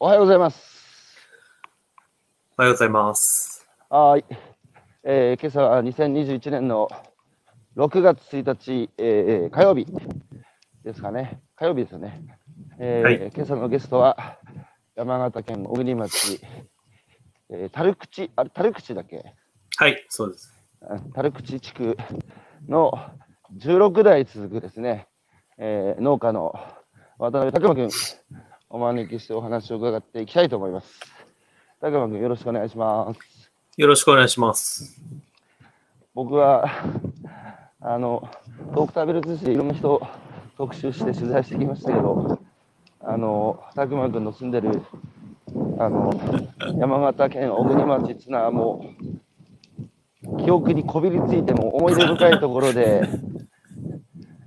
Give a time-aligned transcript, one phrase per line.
[0.00, 1.16] おはようございます。
[2.58, 3.66] おはようございます。
[3.88, 4.24] はい。
[5.04, 6.88] えー、今朝は2021年の
[7.76, 9.86] 6月1日、えー、火曜日
[10.84, 11.40] ですかね。
[11.56, 12.24] 火曜日ですよね。
[12.78, 14.38] えーはい今朝のゲストは
[14.96, 16.40] 山形県小国町、
[17.50, 19.22] えー、樽口、あれ、樽口だっけ？
[19.76, 20.52] はい、そうです。
[20.82, 21.96] あ樽口地区
[22.68, 22.92] の
[23.56, 25.06] 16代続くですね、
[25.58, 26.52] えー農家の
[27.18, 27.88] 渡辺拓馬君、
[28.74, 30.98] お招きしてお話を伺っていきたいと思います。
[31.80, 33.52] 拓馬君、よろしくお願いします。
[33.76, 35.00] よろしくお願いします。
[36.12, 36.68] 僕は、
[37.80, 38.28] あの、
[38.74, 40.02] ドクターベルツ市でいろんな人を
[40.58, 42.40] 特集して取材してきましたけど、
[42.98, 44.82] あの、拓馬君の住んでる、
[45.78, 46.10] あの、
[46.76, 48.90] 山形県小国町っていうのはも
[50.32, 53.08] う、記憶にこびりついても思い出深いところで、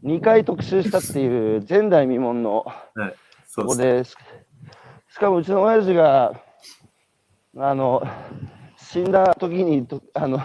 [0.03, 3.15] 2回特集したっていう前代未聞のはい、
[3.57, 4.15] そこでし
[5.09, 6.39] しかもうちの親父が、
[7.57, 8.03] あの、
[8.77, 10.39] 死んだ時にと、あの、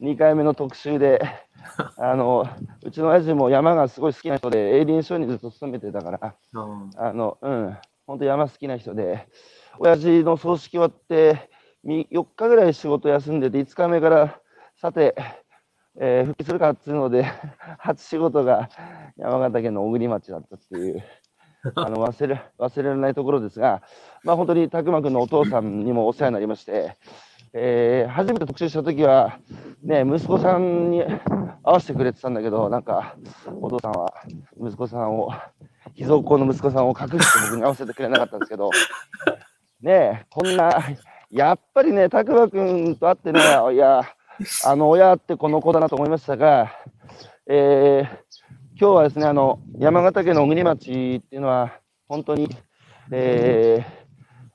[0.00, 1.20] 2回目の特集で、
[1.98, 2.46] あの、
[2.84, 6.90] うちの親父も山がすごい好きな人で、営林署にずっと勤めてたから、うん。
[6.96, 9.26] あの、うん、本当山好きな人で、
[9.80, 11.50] 親父の葬式終わって、
[11.82, 14.40] み4日ぐらい仕事休んでて、5日目から、
[14.76, 15.16] さて、
[15.98, 17.24] えー復帰するかっていうので、
[17.78, 18.68] 初仕事が
[19.16, 21.02] 山形県の小国町だったっていう、
[21.74, 23.82] あの忘れ忘れられないところですが、
[24.22, 26.96] まあ、本当に拓磨君のお父さんにもお世話になりまして、
[27.54, 29.38] えー初めて特集した時は、
[29.82, 31.18] ね、息子さんに会
[31.62, 33.16] わせてくれてたんだけど、なんか、
[33.60, 34.12] お父さんは
[34.60, 35.30] 息子さんを、
[35.94, 38.70] 秘蔵校の息子さんを隠して僕に会わせてくれなかったんですけど、
[39.80, 40.78] ね、こんな、
[41.30, 43.40] やっぱりね、拓磨君と会ってね、
[43.72, 44.02] いや、
[44.64, 46.72] あの親ってこの子だなと思いましたが、
[47.46, 48.23] えー
[48.76, 52.48] 今日はですね、あの山形県の小国町っていうのは、本当に、
[53.12, 53.86] え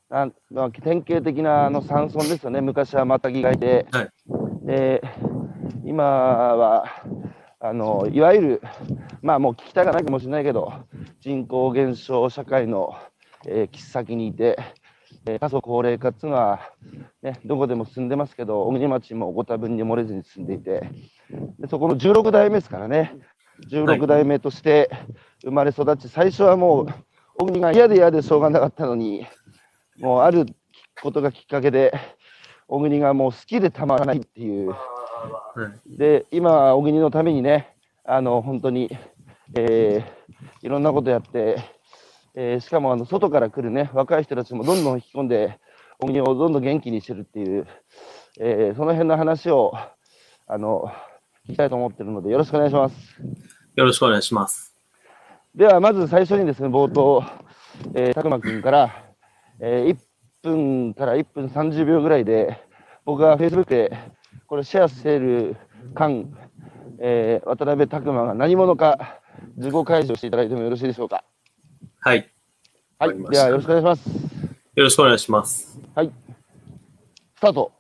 [0.09, 4.09] ーなんまあ、典型的なあの山村ですよね、昔はマタギがいて、はい。
[4.66, 5.02] で
[5.85, 6.84] 今は
[7.62, 8.62] あのいわゆる、
[9.22, 10.74] まあもう聞きたがないかもしれないけど、
[11.22, 12.97] 人口減少社会の、
[13.47, 14.58] えー、先にいて、
[15.28, 16.59] えー過疎高齢化っていうのは、
[17.22, 20.90] ね、どこでも住んでますけど、小国町もご多分に漏れずに住んでいて、
[21.58, 23.16] でそこの16代目ですからね、
[23.68, 24.90] 16代目として
[25.44, 26.88] 生まれ育ち、最初はもう、
[27.38, 29.25] 小国が嫌で嫌でしょうがなかったのに、
[30.00, 30.46] もうある
[31.02, 31.94] ことがきっかけで、
[32.68, 34.75] 小国がもう好きでたまらないっていう、は
[35.88, 35.97] い。
[35.97, 38.90] で、今は小国のためにね、あの本当に、
[39.58, 40.20] えー
[40.62, 41.58] いろんなことやって、
[42.36, 45.58] えーしかもあの外から来るね、若い人たちもどんどん引き込んで、
[46.00, 47.68] 小国をどんどん元気にしてるっていう、
[48.40, 49.74] えーその辺の話を
[50.47, 51.09] あの聞
[51.49, 52.95] きたいと思ってるので、よろしくお願いします。
[53.75, 54.75] よろしくお願いします。
[55.55, 57.23] では、まず最初にですね、冒頭、
[57.93, 59.05] えー、拓磨君から、
[59.59, 59.97] えー1
[60.41, 62.63] 分から1分30秒ぐらいで、
[63.03, 63.97] 僕が Facebook で
[64.47, 65.57] これシェアしている
[65.93, 66.25] 間、
[66.99, 69.19] えー渡辺拓磨が何者か
[69.57, 71.23] 自己開示をしていただいてもよろしいでしょうか。
[71.99, 72.29] はい、
[72.97, 74.09] はい、ではよろしくお願いします。
[74.75, 75.79] よろしくお願いします。
[75.93, 76.11] はい、
[77.35, 77.71] スタート。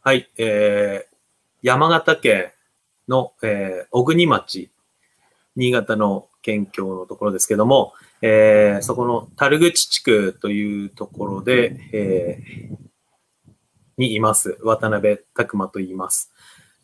[0.00, 1.13] はい、えー、
[1.64, 2.52] 山形県
[3.08, 4.70] の、えー、小国町、
[5.56, 12.76] 新潟の県境のところですけども、えー、そこの樽口地区というところで、えー、
[13.96, 14.58] にいます。
[14.62, 16.34] 渡辺拓馬と言います。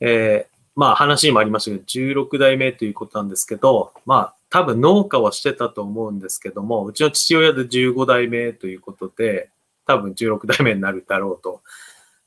[0.00, 1.84] えー、まあ話にもありましたけど、
[2.24, 9.50] 16代目ということなんですけど、まあ多分農家はしてたと思うんですけども、うちの父親で15代目ということで、
[9.86, 11.60] 多分16代目になるだろうと。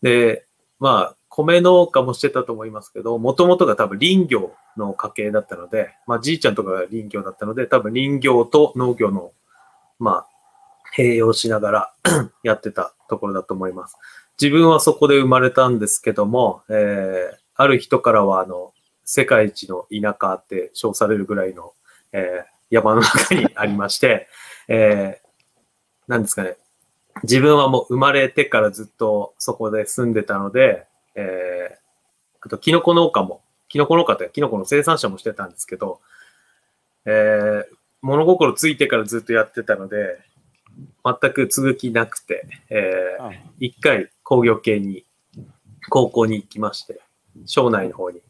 [0.04, 0.46] で、
[0.80, 9.32] まあ、米農家もしてたと思いますけど、もともとが多分林業の家系だったので、まあ、じいちゃんとかが林業だったので、多分林業と農業の、
[9.98, 10.28] まあ、
[10.96, 11.94] 併用しながら
[12.44, 13.98] やってたところだと思います。
[14.40, 18.74] 自分はそこで生まれたんですけども、えー、ある人からは、あの、
[19.04, 21.74] 世界一の田舎って称されるぐらいの、
[22.12, 24.28] えー、山の中にありまして、
[24.68, 26.58] えー、なんですかね、
[27.24, 31.76] 自分はもう生まれてからずっとそこで住んでたので、えー、
[32.42, 36.00] あと、キノコ農家も、キノコ農家ってキノコの生産者もしてたんですけど、
[37.06, 37.64] えー、
[38.02, 40.20] 物心ついてからずっとやってたので、
[41.04, 45.06] 全く続きなくて、えー、一回工業系に、
[45.90, 47.02] 高校に行きまして、
[47.46, 48.22] 省内の方に、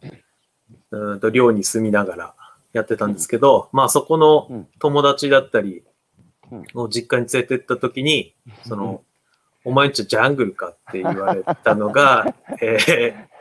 [0.91, 2.36] うんと寮に住みながら
[2.74, 5.83] やってたんですけど、まあそこの友達だったり、
[6.74, 8.36] を実家に連れてった時に、
[8.68, 9.03] その、
[9.65, 13.33] お前んちジャングルかって言われたのが、 えー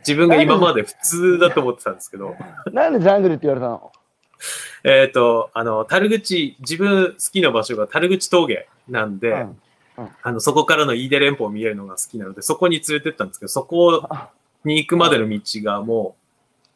[0.00, 2.34] 自分が今まで普通だと思ってたんですけど、
[2.72, 3.92] なんでジャングルって言われたの？
[4.82, 9.60] えっと、あの、樽口、自分好きな場所が樽口峠なんで、うん
[10.22, 14.30] あの、そこからの飯出連峰を見えるのが好きなので、そこに連れてったんですけど、そこあ
[14.64, 16.16] に行くまでの道がも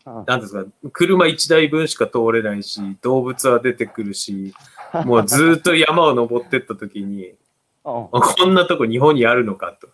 [0.07, 4.53] うなんですか、車1台分しか通れないし、動物は出てくるし、
[5.07, 7.37] もうずーっと山を登ってった時に、うん
[7.85, 9.89] こんなとこ日本にあるのかと、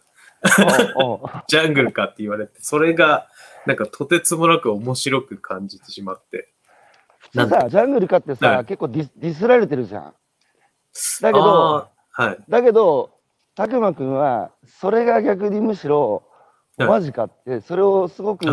[1.48, 3.26] ジャングルかって言われて、それが、
[3.66, 6.52] なんかとてつもなく面白く感じてしまって。
[7.34, 10.14] さ、ジャングルかってさ、はい結構ディスディスられてるじゃん。
[11.20, 12.38] だけどはい。
[12.48, 13.10] だけど、
[13.54, 16.24] たくまくんは、それが逆にむしろ、
[16.78, 18.46] はいマジかって、それをすごく。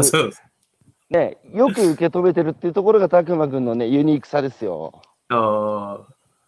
[1.09, 5.01] ね、よく受け止めてるっていうところがたくまくんのね、ユニークさですよ。
[5.29, 5.99] あ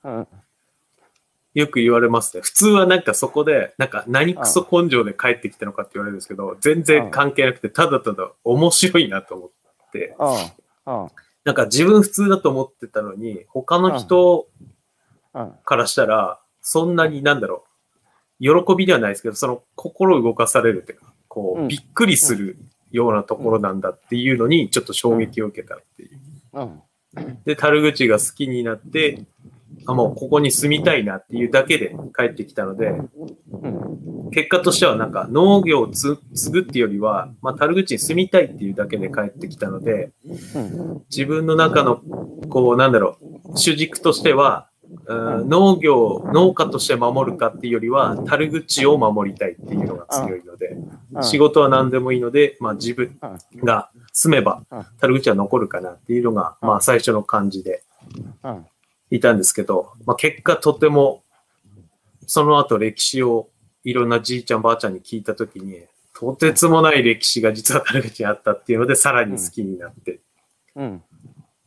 [0.03, 0.27] ーうん。
[1.59, 2.41] よく言われますね。
[2.41, 9.51] 普通はなんかそこで、なんか何クソ根性で帰ってきたのかって言われるんですけど、全然関係なくて、ただただ面白いなと思っ
[9.91, 10.15] て。
[11.45, 14.47] なんか自分普通だと思ってたのに、他の人
[15.33, 15.53] うん。
[15.63, 17.65] からしたら、そんなになんだろ
[18.39, 22.57] う、喜びではないですけど、その心動かされるっていうか、こうびっくりする
[22.91, 26.19] ようなところなんだっていうのに、ちょっと衝撃を受けたっていう。
[26.53, 26.81] うん。
[27.45, 29.25] で、樽口が好きになって、
[29.85, 32.89] あ、もうここに住みたいなっていうだけで帰ってきたので、
[33.51, 34.29] うん。
[34.31, 40.11] 結果としてはなんか農業をつ継ぐっていうよりは、まあ、樽口に住みたいっていうだけで帰ってきたので、
[40.55, 41.03] うん。
[41.09, 42.01] 自分の中の、
[42.49, 44.67] こう、なんだろう、主軸としては、
[45.05, 57.83] うん農業、農家として守るかっていうよりは、樽口を守りたいっていうのが強いので、うん仕事は何でもいいので、まあ自分うんが住めばうん、樽口は残るかなっていうのが、まあ最初の感じで
[58.43, 58.65] うん。
[59.09, 61.23] いたんですけど、まあ結果とても、
[62.27, 63.49] その後歴史を
[63.83, 65.83] いろんなじいちゃんばあちゃんに聞いたときに、
[66.13, 70.19] とてつもない歴史が実は樽口にあったっていうので、さらに好きになって。
[70.75, 71.03] うん。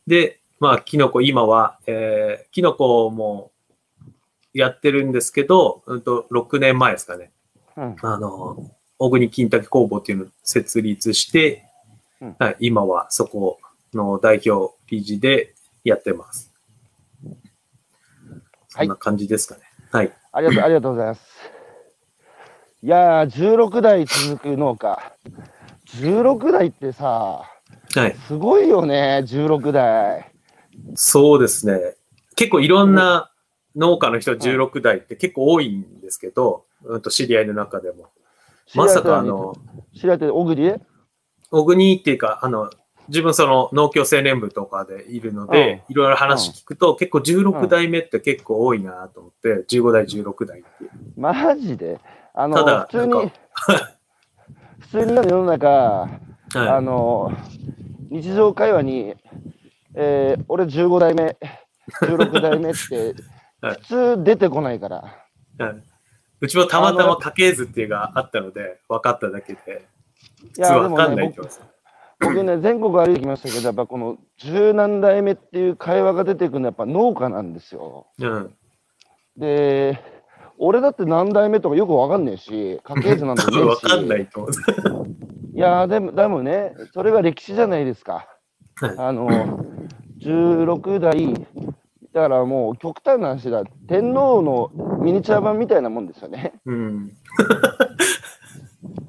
[0.05, 3.51] で、まあ、キノコ、今は、えー、キノコも
[4.53, 7.31] やってるんですけど、うんと、6年前ですかね。
[7.75, 7.95] うん。
[8.01, 11.65] あの、小国金滝工房っていうのを設立して、
[12.21, 13.59] うんはい、今はそこ
[13.93, 16.52] の代表理事でやってます。
[18.73, 19.61] そんな感じですかね。
[19.91, 20.11] はい。
[20.31, 21.21] ありがとう、 ありがとうございます。
[22.81, 25.13] いやー、16代続く農家。
[25.97, 27.43] 16代ってさ、
[27.95, 28.15] はい。
[28.27, 30.31] すごいよね、16代。
[30.95, 31.95] そうですね。
[32.35, 33.31] 結構いろんな
[33.75, 38.09] 農家の人16代って結構多いんですけど、うんと知り合いの中でも。
[38.73, 39.55] まさかあの、
[39.95, 40.73] 知り合いって小栗？
[41.51, 42.71] 小国っていうか、あの、
[43.07, 50.91] 自分その農協青年部とかでいるので、いろいろ話聞くと、結構16代目って結構多いなと思って、15代、16代っていう。
[51.17, 51.99] マジで？
[52.33, 53.13] あの、ただ普通に
[54.79, 56.09] 普通に世の中、
[56.55, 57.31] あはの、
[58.09, 59.15] 日常会話に、
[59.95, 61.37] えー俺15代目、
[62.01, 63.15] 16代目って、
[63.61, 65.03] はい普通出てこないから。
[65.59, 65.63] い。
[65.63, 65.83] はい。
[66.41, 71.72] うちもたまたま家系図っていうのがあったので、分かっただけで、い普通わかんねないって言ってます。
[72.23, 78.07] 僕僕ね、全国歩いてきましたけど、やっぱこの十何代目っていう会話が出てくるのはやっぱ農家なんですよ。
[78.19, 78.55] うん。
[79.37, 79.99] で、
[80.57, 85.07] 俺だって何代目とかよくわかんないし、家系図なんて多ねえし 分分かんないと思う。
[85.55, 88.27] いやーでも、でもね、それが歴史じゃないですか。
[88.75, 89.29] はいあの、
[90.19, 91.33] 16代、
[92.13, 96.53] だからもう極端な話だ、天皇のミニチュア版みたいなもんですよね。
[96.65, 97.11] うん。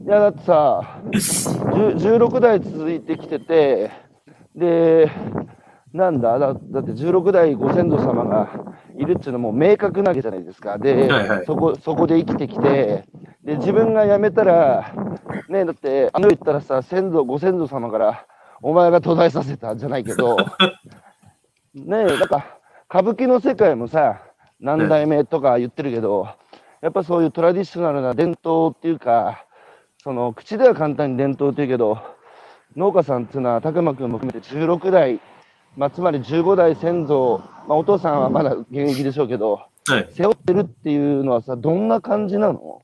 [0.05, 3.91] いや、だってさ、10 16代続いてきてて、
[4.55, 5.11] で、
[5.95, 8.51] なんだだ、だって16代ご先祖様が
[8.99, 10.77] いるっていうのはもう明確なわけじゃないですか。
[10.77, 13.07] で、はいはいそこ、そこで生きてきて、
[13.45, 14.93] で、自分が辞めたら、
[15.49, 18.27] ね、だって、あの世行ったらさ、先祖、ご先祖様から、
[18.61, 20.37] お前が途絶えさせたじゃないけど、
[21.75, 22.59] ねなんか、
[22.91, 24.21] 歌舞伎の世界もさ、
[24.61, 26.29] 何代目とか言ってるけど、
[26.83, 29.44] やっぱそういうトラディショナルな伝統っていうか、
[30.05, 31.99] その口では簡単に伝統って言うけど、
[32.77, 35.19] 農家さんっていうのは、拓磨君も含めて16代、
[35.79, 40.09] まあ、つまり15代先祖、まあ、お父さんはまだ現役でしょうけど、はい。
[40.13, 42.83] 背負ってるっていうのはさ、どんな感じなの？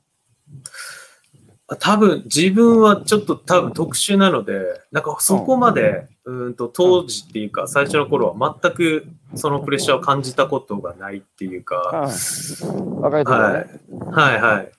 [1.79, 4.55] 多分、自分はちょっと多分特殊なので、
[4.91, 13.81] なんかそこまで、うーんと当時っていうか、最初の頃は全くそのプレッシャーを感じたことがないっていうか、うん若い時ははいね。。
[14.11, 14.73] はいはい。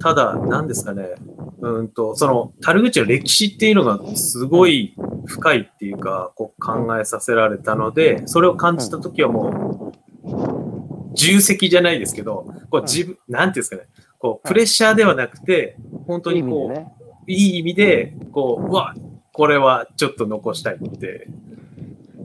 [0.00, 1.14] ただ、なんですかね、
[1.60, 4.94] うーんと、その、樽口の歴史っていうのがすごい
[5.26, 9.92] 深いっていうか、こう考えさせられたので、それを感じたときはも
[10.24, 13.88] う、重責じゃないですけど、こう自分、なんていうんですかね、
[14.18, 15.76] こう、プレッシャーではなくて、
[16.06, 17.06] 本当にこう。
[17.28, 18.94] いい意味で、こう、うわ、
[19.32, 21.28] これはちょっと残したいって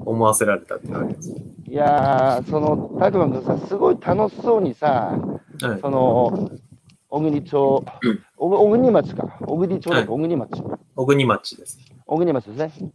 [0.05, 1.35] 思わせられたっていうのがあります。
[1.67, 5.17] いやー、その、たくまくんさ、すごい楽しそうにさ、
[5.61, 5.79] はい。
[5.81, 6.51] その、
[7.11, 7.83] 小国町。
[8.37, 10.05] 小国町か、小国町だはい。
[10.05, 10.63] か、小国町、
[10.95, 11.77] 小国町です。
[12.05, 12.91] 小国町ですね。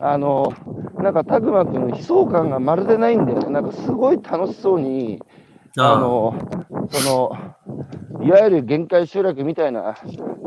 [0.00, 0.52] あの、
[0.98, 3.50] なんか、たくまくん、悲壮感がまるでないんだよね。
[3.50, 5.22] なんか、すごい楽しそうに、
[5.78, 5.98] ああ。
[6.00, 6.34] の、
[6.90, 7.30] その、
[8.24, 9.96] いわゆる限界集落みたいな、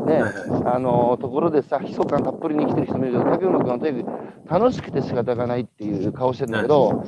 [0.06, 0.32] ね、はい
[0.66, 4.12] あの、ところでさ、悲壮感たっぷりに来てる人もいるけど、たくまくんはとにか
[4.46, 7.02] く楽しくて仕方がないっていう顔してるんだけど、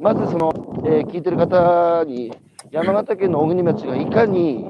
[0.00, 0.52] まずその、
[0.86, 2.32] えー聞いてる方に、
[2.70, 4.66] 山形県の小国町がいかに、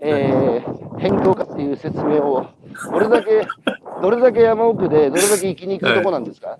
[0.00, 2.46] えー変更かっていう説明を、
[2.92, 3.44] どれだけ、
[4.00, 6.56] どれだけ山奥で、どれだけ行きにくいとこなんですか、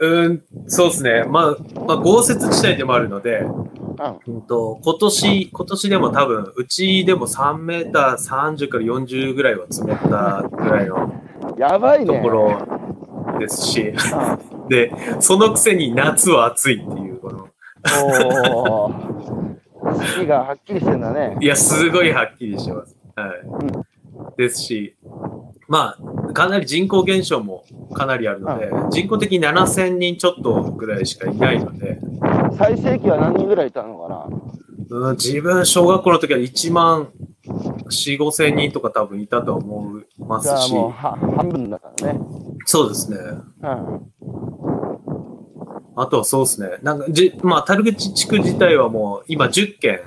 [0.00, 1.24] うん、そうですね。
[1.28, 11.12] まあ、まあ、豪雪地帯でもあるので、うんうんと今年、今年でも多分、うちでも3メーター30から40ぐらいは積もったぐらいの
[11.58, 12.06] やばいね。
[12.06, 12.58] ところ
[13.38, 17.48] ですし、うん で、そのくせに夏は暑いっていう、この、
[18.02, 19.58] おー、
[20.16, 21.36] 月がはっきりしてんだね。
[21.40, 22.96] いや、すごいはっきりしてます。
[23.16, 24.36] はい。
[24.36, 24.96] ですし、
[25.66, 25.96] ま
[26.28, 32.00] あ、かなり人口減少もかなりあるので、人口的に7000人ちょっとぐらいしかいないので、
[32.58, 34.26] 最盛期は何人ぐらいいたのかな？
[34.90, 37.08] うん、自分、小学校の時は1万
[37.46, 42.20] 4、5千人とか多分いたと思いまじゃすし、あもうは半分だからね。
[42.66, 43.18] そうですね。
[43.62, 44.12] うん。
[46.00, 46.78] あとはそうですね。
[46.82, 50.00] なんかじ、まあ、樽口地区自体はもう今10軒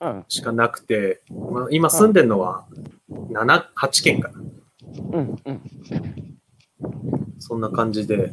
[0.00, 0.24] うん。
[0.28, 2.66] しかなくて、まあ、今住んでるのは
[3.10, 4.34] 7、8軒かな。
[4.38, 5.36] うん。
[5.44, 5.60] うん。
[7.38, 8.32] そんな感じで、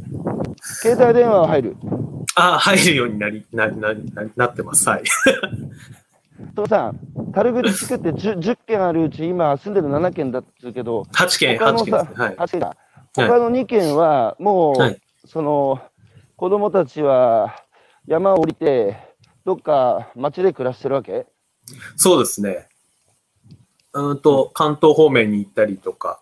[0.82, 1.78] 携帯電話は入る？
[2.36, 4.02] あ入るようになり、な、な、な
[4.36, 4.88] なってます。
[4.90, 5.04] はい。
[6.54, 7.00] 父さん、
[7.34, 12.26] 樽口地区って 10, 10軒あるうち、今住んでる7軒だっつうけど、8軒、8他のさ軒ですね。
[12.26, 12.36] はい。
[12.36, 12.76] 8軒だ。
[13.16, 15.82] 他の2軒は、もう、はいその、
[16.38, 17.64] 子供たちは
[18.08, 18.98] 山を降りて、
[19.46, 21.28] どっか町で暮らしてるわけ？
[21.96, 22.68] そうですね。
[23.94, 26.20] うーんと、関東方面に行ったりとか、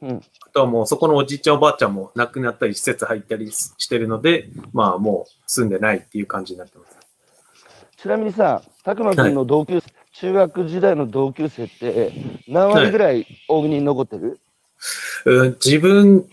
[0.00, 0.20] うん。
[0.44, 6.98] あとはもうそこのおじいちゃんおばあちゃんも亡くなったり施設入ったりしてるので、まあもう住んでないっていう感じになってます。
[7.96, 12.12] ちなみにさ、たくまくんの同級生、中学時代の同級生って、
[12.48, 14.40] 何割ぐらい大国に残ってる、
[15.24, 16.28] うん自分、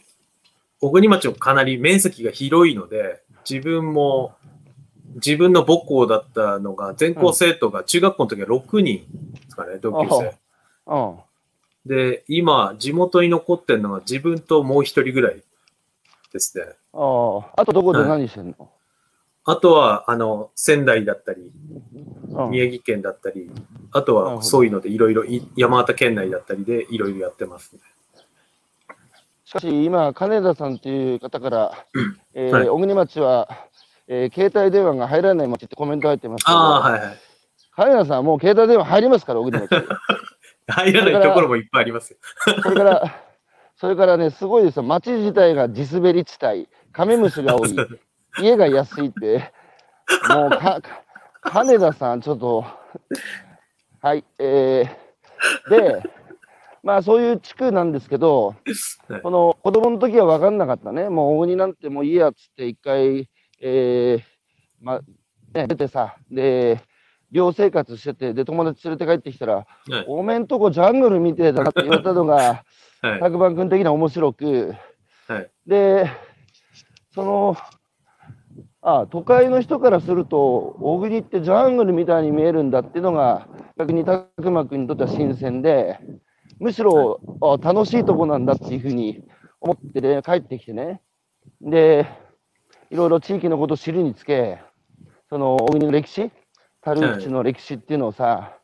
[0.81, 4.35] 小国町もかなり面積が広いので、自分も、
[5.15, 10.35] 自分の母校だったのが、全校生徒が中学校の時は6人ですかね、同級生。
[10.87, 11.19] うん。
[11.85, 15.43] で、今、地元に残ってるのが自分ともう一人ぐらい
[16.31, 16.63] ですね。
[16.93, 17.61] ああ。
[17.61, 18.69] あとどこで何してんの、
[19.45, 21.51] あとは、あの、仙台だったり、
[22.31, 23.51] うん宮城県だったり、
[23.91, 27.81] あとはそういうのでいろいろ、い山形県内だったりでいろいろやってますね。
[29.49, 31.85] しかし今、金田さんという方から、
[32.35, 33.49] えーはい小国町は、
[34.07, 37.17] えー携帯電話が入らない町ってコメント入ってますけど、はいはい。
[37.75, 39.69] 金田さんはもう携帯電話入りますから、小国町。
[40.69, 42.19] 入らないところもいっぱいありますよ。
[42.61, 43.15] それから、
[43.77, 47.75] それからね、すごいですよ、町自体が地滑り地帯、カメムシが多い、
[48.39, 49.51] 家が安いって、
[50.29, 50.81] もうか、か
[51.41, 52.63] 金田さん、ちょっと、
[54.03, 56.18] はい、えー、で、
[56.83, 58.55] まあそういう地区なんですけど、
[59.07, 59.21] はい。
[59.21, 63.29] この子供の時は分かんなかったね、もう大鬼なんてもういいやっつって、一回、
[63.61, 64.21] えー、
[64.81, 65.01] まあ、
[65.53, 66.81] ね、出てさ、で、
[67.31, 70.05] 寮生活してて、で、友達連れて帰ってきたら、はい。
[70.07, 72.63] おめんとこジャングルみてえだなって言われたのが、
[73.01, 73.19] はい。
[73.19, 74.75] たくばん君的には面白く、
[75.27, 75.51] はい。
[75.65, 76.09] で、
[77.13, 77.55] その、
[78.81, 85.99] あ都会の人からすると、小国ってジャングルみたいに見えるんだっていうのが、逆にたくま君にとっては新鮮で、
[86.59, 89.23] むしろ、あ楽しいとこなんだっていうふうに
[89.61, 91.01] 思ってね、帰ってきてね。
[91.61, 92.07] で、
[92.89, 94.59] いろいろ地域のことを知るにつけ、
[95.29, 96.31] その小国の歴史、
[96.81, 98.57] 樽口の歴史っていうのをさ、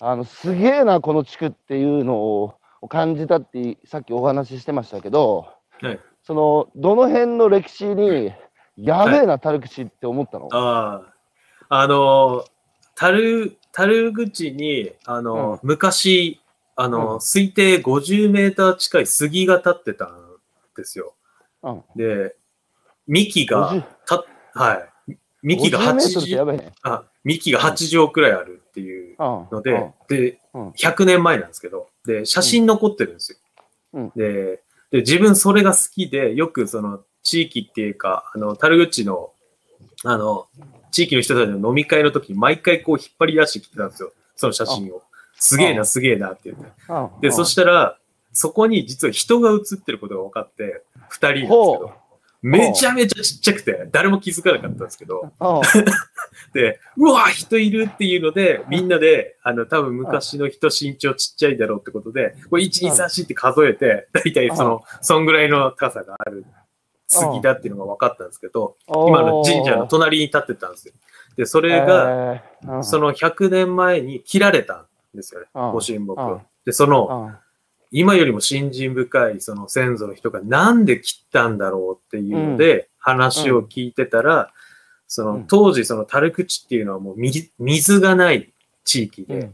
[0.00, 5.46] あのすげえな、この地区っていうのを感じたってさっきお話ししてましたけど、
[5.80, 6.00] はい。
[6.22, 8.32] そのどの辺の歴史に
[8.76, 11.02] やべえな、樽口って思ったの、あ
[11.68, 11.82] あ。
[11.82, 12.44] あの、
[12.94, 16.40] 樽、樽口に、あの、昔、
[16.76, 20.08] あの、うん推定50メーター近い杉が立ってたん
[20.76, 21.14] ですよ。
[21.62, 22.36] うん、で、
[23.06, 24.74] 幹が50、た、は
[25.08, 25.16] い。
[25.42, 26.72] 幹が50メートルってや80、ばいね。
[26.82, 33.38] あ、幹が8畳くらいあるっていううんので、で、うん100年前なんですけど、で、写真残ってるんですよ。
[33.94, 39.32] うんでで、自分それが好きで、よくその地域っていうか、あの、樽口の、
[40.04, 40.46] あの、
[40.92, 44.12] 地域の人たちの飲み会の時に毎回こう引っ張り出してきてたんですよ。
[44.36, 45.02] その写真を。
[45.38, 46.64] すげえな、あすげえなって言って。
[46.88, 47.20] うん。
[47.20, 47.98] で、そしたら、
[48.32, 51.92] そこに実は人が写ってることが分かって、二人なんですけほど、
[52.42, 55.60] めちゃめちゃちっちゃくて、誰も気づかなかったんですけど、うん。
[56.52, 66.44] で、うわ、人いるっていうので、みんなで、あの、多分昔の人身長ちっちゃいだろうってことで、これ1、2、3、4って数えて、だいたいその、そんぐらいの高さがある
[67.08, 70.94] 杉だっていうのが分かったんですけど、今の神社の隣に立ってたんですよ。
[71.36, 76.40] で、それが、がその100年前に切られたんですよね、うんご神木。
[76.64, 77.32] で、その、
[77.90, 84.52] 今よりも信心深いその先祖の人がなんで切ったんだろうっていうので話を聞いてたら、
[85.08, 88.52] その当時その樽口っていうのはもう水水がない
[88.84, 89.50] 地域で、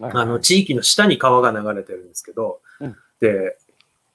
[0.00, 2.96] あの地域の下に川が流れてるんですけど、うん。
[3.20, 3.56] で、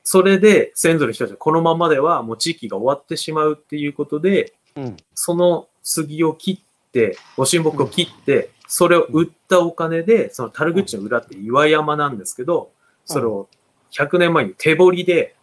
[0.03, 4.97] それで先祖の人たちはこのままではもう地域が終わってしまうっていうことで、うん。
[5.13, 12.71] その杉を切って、ご神木を切って、それを売ったお金で、その樽口の裏って岩山なんですけど、
[13.05, 13.47] それを
[13.91, 15.35] 100年前に手掘りで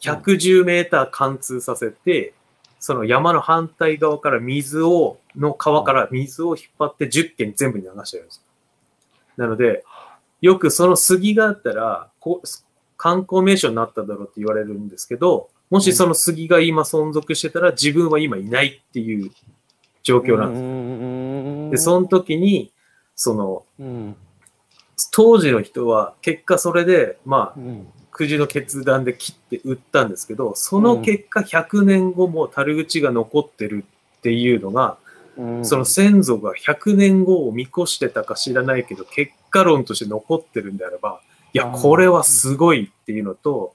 [0.00, 2.34] 110メーター貫通させて、
[2.78, 8.42] その山の反対側から水を、の川から水を引っ張って10軒全部に流してるんです。
[9.36, 9.84] なので、
[10.40, 12.48] よくその杉があったら、こう
[12.96, 19.30] 観光名所になっただろうって言われるんですけど、もしその杉が今存続してたら自分は今いないっていう
[20.02, 20.62] 状況なんです。
[21.70, 21.72] ん。
[21.72, 22.72] で、その時に、
[23.14, 24.16] その、うん
[25.12, 27.86] 当時の人は結果それで、まあ、うん。
[28.12, 33.84] くじの決断で切って売ったんですけど、その結果100年後も樽口が残ってる
[34.18, 34.98] っていうのが、
[35.38, 35.64] うん。
[35.64, 41.22] その先祖が100年後を見越してたか知らないけど、結果論として残ってるんであれば、
[41.54, 43.74] いや、これはすごいっていうのと、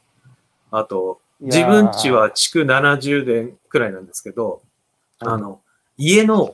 [0.69, 4.61] あと、自分家は築70年くらいなんですけど、
[5.21, 5.27] うん。
[5.27, 5.61] あの、
[5.97, 6.53] 家の、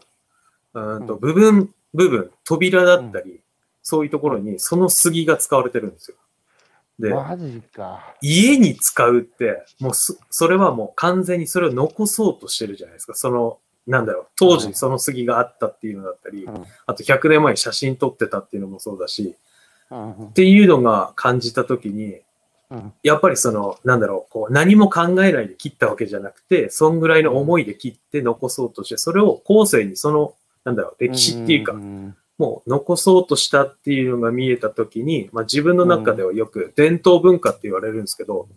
[0.74, 3.42] うんとうん部分、部分、扉だったり、
[3.84, 6.18] そういうところにその杉が使われてるんですよ。
[7.00, 8.16] で、マジか。
[8.22, 13.16] 家に使うって、もうそ、それはもう完全にそれを残そうとしてるじゃないですか。
[13.16, 19.36] その、なんだろう、当時その杉があったっていうのだったり、うんあと100年前に写真撮ってたっていうのもそうだし、
[19.90, 22.20] うんっていうのが感じたときに、
[22.70, 38.50] うんやっぱりその、なんだろう、こう、何も考えないで切ったわけじゃなくて、そんぐらいの思いで切って残そうとして、それを後世にその、なんだろう、歴史っていうか、んもう残そうとしたっていうのが見えたときに、まあ自分の中ではよく伝統文化って言われるんですけど、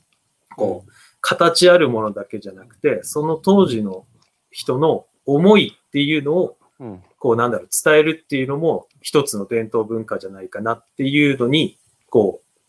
[0.56, 0.90] こう、
[1.20, 4.06] 形あるものだけじゃなくて、その当時の
[4.50, 7.02] 人の思いっていうのを、うん。
[7.18, 11.78] こうなんだろう、伝えるっていうのも一つの伝統文化じゃないかなっていうのに、
[12.10, 12.60] こう、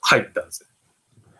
[0.00, 0.68] 入ったんですよ。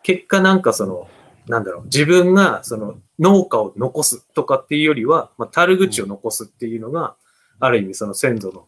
[0.02, 1.08] 結果なんかその、
[1.48, 7.16] なんだろう、自分がその農家を残すとかっていうよりは、まあ、樽口を残すっていうのが、
[7.60, 8.66] ある意味その先祖の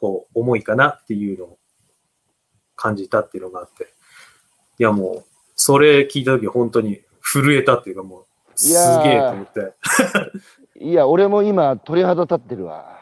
[0.00, 1.58] こう思いかなっていうのを
[2.76, 3.92] 感じたっていうのがあって、
[4.78, 5.24] いやもう、
[5.54, 8.26] それ聞いた時本当に震えたっていうかもう、
[8.56, 9.74] すげえと思って。
[10.80, 12.98] いや、俺も今、鳥肌立ってるわ。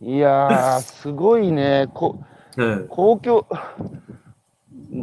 [0.00, 1.88] いやー、すごいね。
[1.92, 2.18] こ
[2.56, 2.88] うん。
[2.88, 3.46] 公共、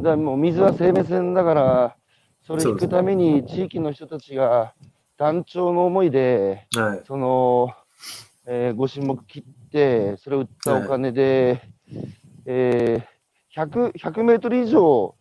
[0.01, 1.95] だもう水は生命線だから、
[2.41, 4.73] それ引くために地域の人たちが
[5.17, 7.03] 団長の思いで、はい。
[7.05, 7.69] その、
[8.51, 11.61] えーご神木切って、それを売ったお金で、
[12.45, 13.09] えー
[13.55, 15.15] 100, 100メートル以上、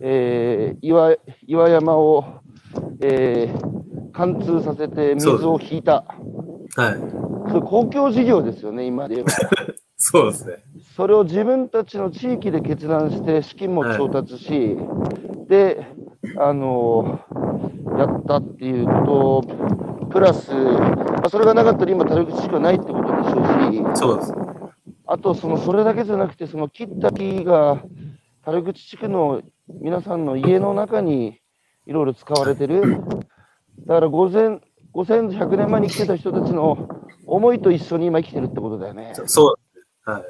[0.00, 1.14] えー岩
[1.46, 2.40] 岩山を、
[3.02, 3.80] えー
[4.12, 6.04] 貫通させて水を引いた。
[6.76, 7.50] はい。
[7.50, 9.32] それ公共事業ですよね、今で言えば。
[9.96, 10.54] そうですね。
[10.96, 14.76] それを自分たちの地域で決断して資金も調達し、
[15.48, 15.86] で、
[16.38, 17.20] あの
[17.98, 24.34] やったっていうことプラス、まあ、それがなかったら今、樽口しかないってことでしょうし、そうです。
[25.06, 27.82] あとそのそれだけじゃなくて、その切った木が
[28.44, 31.40] 樽口地区の皆さんの家の中に
[31.86, 33.00] いろいろ使われてる。
[33.86, 34.60] だから5000
[34.94, 36.88] 5100年前に来てた人たちの
[37.26, 39.12] 思いと一緒に今生きてるってことだよね。
[39.14, 39.56] そそ
[40.06, 40.10] う。
[40.10, 40.22] はい。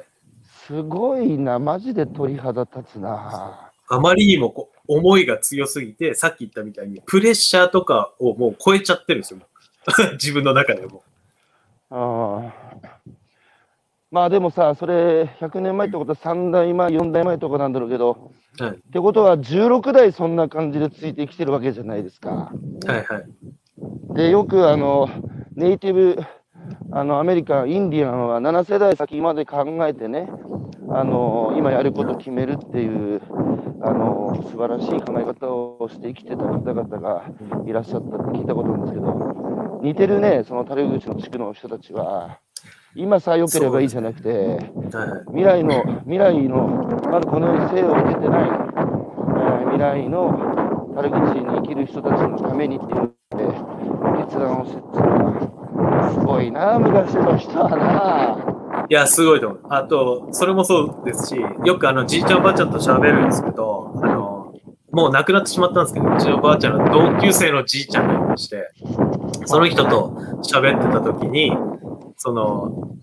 [0.67, 3.71] すごいな、マジで鳥肌立つな。
[3.89, 9.39] あまりにもこう思いが強すぎて、さっき言ったみたいに、プレッシャーとかをもう超えちゃってるんですよ。
[10.13, 11.03] 自分の中でも。
[11.89, 12.71] ああ
[14.11, 18.71] まあでもさ、それ100年前ってことは3代前、4代前とかなんだろうけど、はい。
[18.71, 22.29] ってことは16代そんな感じでついてきてるわけじゃないですか。
[22.29, 22.51] は
[22.89, 24.13] いはい。
[24.13, 25.07] で、よくあの、
[25.55, 26.19] ネイティブ、
[26.91, 30.27] あの、アメリカン、インディアンは7世代先まで考えてね、
[30.89, 33.21] あの、今やることを決めるっていう、
[33.81, 37.23] あの、素晴らしい考え方をして生きてた方々が
[37.65, 39.50] いらっしゃったって聞いたことなんですけど、
[39.81, 42.39] 似てるね、その樽口の地区の人たちは、
[42.95, 44.71] 今さえ良ければいいじゃなくて、はい
[45.27, 46.67] 未来の、未来の、
[47.09, 58.85] まだこの世に生を受けてない、えー未来の樽口に生きる人たちのためにっていうので、決断をしてっていうのは、すごいな、昔の人はな。
[58.89, 59.61] いや、すごいと思う。
[59.69, 64.53] あと、それもそうですし、よくあの、じいちゃんおばあちゃんと喋るんですけど、あの、
[64.91, 68.69] もう亡くなってしまったんですけど、うちのおばあちゃんの同級生のじいちゃんがいまして、
[69.45, 71.51] その人と喋ってた時に、
[72.17, 72.97] その、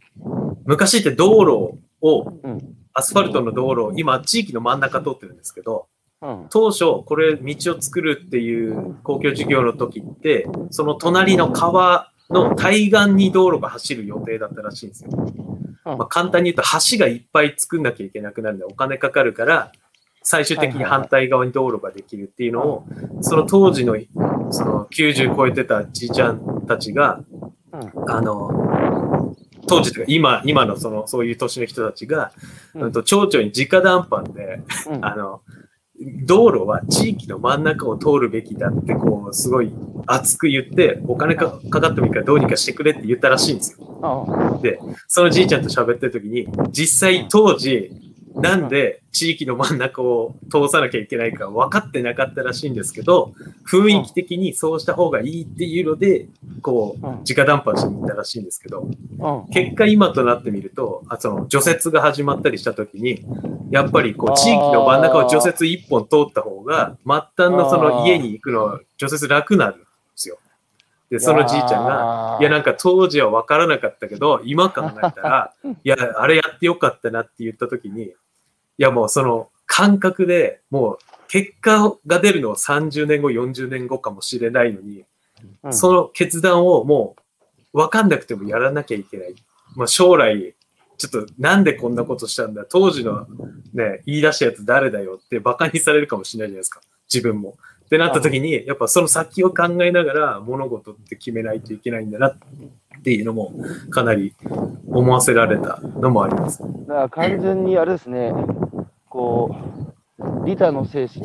[0.65, 2.75] 昔って道路を、うん。
[2.93, 5.87] アスファルトの道路を、今、地域の真ん中通ってるんですけど、
[6.21, 6.47] うん。
[6.51, 15.11] 当初、これ、道を作るっていう公共事業の時って、その隣の川の対岸に道路が走る予定だったらしいんですよ。
[15.85, 19.73] まあ、簡単に言うと、橋がいっぱい作んなきゃいけなくなるんで、お金かかるから、
[20.31, 22.87] 最終的に反対側に道路ができるっていうのを、
[23.23, 23.97] その当時の、
[24.51, 27.23] その90超えてたじいちゃんたちが、
[27.73, 28.11] うん。
[28.11, 29.35] あの、
[29.67, 32.33] 当時というか、今、今のその、そういう年の人たちが、
[32.75, 32.83] うん。
[32.83, 34.61] うんと町長に直談判で、
[34.91, 35.03] うん。
[35.03, 35.41] あの、
[36.27, 39.73] 道路は地域の真ん中を通るべきだって、こう、すごい
[40.07, 43.99] 熱く言って、お金かかかってもいいからどうにかしてくれって言ったらしいんですよ。
[44.03, 53.33] あで、そのじいちゃんと喋ってる時に、実際当時、なんで地域の真ん中を通さなきゃいけないか分かってなかったらしいんですけど、
[53.69, 56.27] 雰囲気的にそうした方がいいっていうので、
[56.63, 59.53] こう、うん直談判しに行ったらしいんですけど、うん。
[59.53, 63.25] 結果今となってみると、あその除雪が始まったりした時に、
[63.71, 69.85] やっぱりこう地域の真ん中を除雪一本通った方が、末端のその家に行くの除雪楽になる。
[71.11, 78.15] で、そのじいちゃんが、いや、なんか当時は分からなかったけど、今考えたら、 いや、あれやってよかったなって言った時に、い
[78.77, 85.05] や、もうその感覚でもう結果が出るのは30年後、40年後かもしれないのに、
[85.63, 87.15] うんその決断をも
[87.73, 89.37] う分かんなくてもやらなきゃいけない。
[89.77, 90.57] まあ、将来、
[90.97, 93.25] ちょっとなんでこんなことしたんだ当時の
[93.73, 96.81] ね、言い出したやつ誰だよって馬鹿にされるかもしれないじゃないですか。
[97.13, 97.57] 自分も。
[97.89, 102.37] ってなった時に、やっぱその先を考えながら物事って決めないといけないんだなっ
[103.03, 103.55] ていうのも
[103.89, 104.35] かなり
[104.89, 106.61] 思わせられたのもあります。
[106.61, 108.35] だから完全にあれですね、
[109.09, 109.57] こ
[110.19, 111.25] う、利他の精神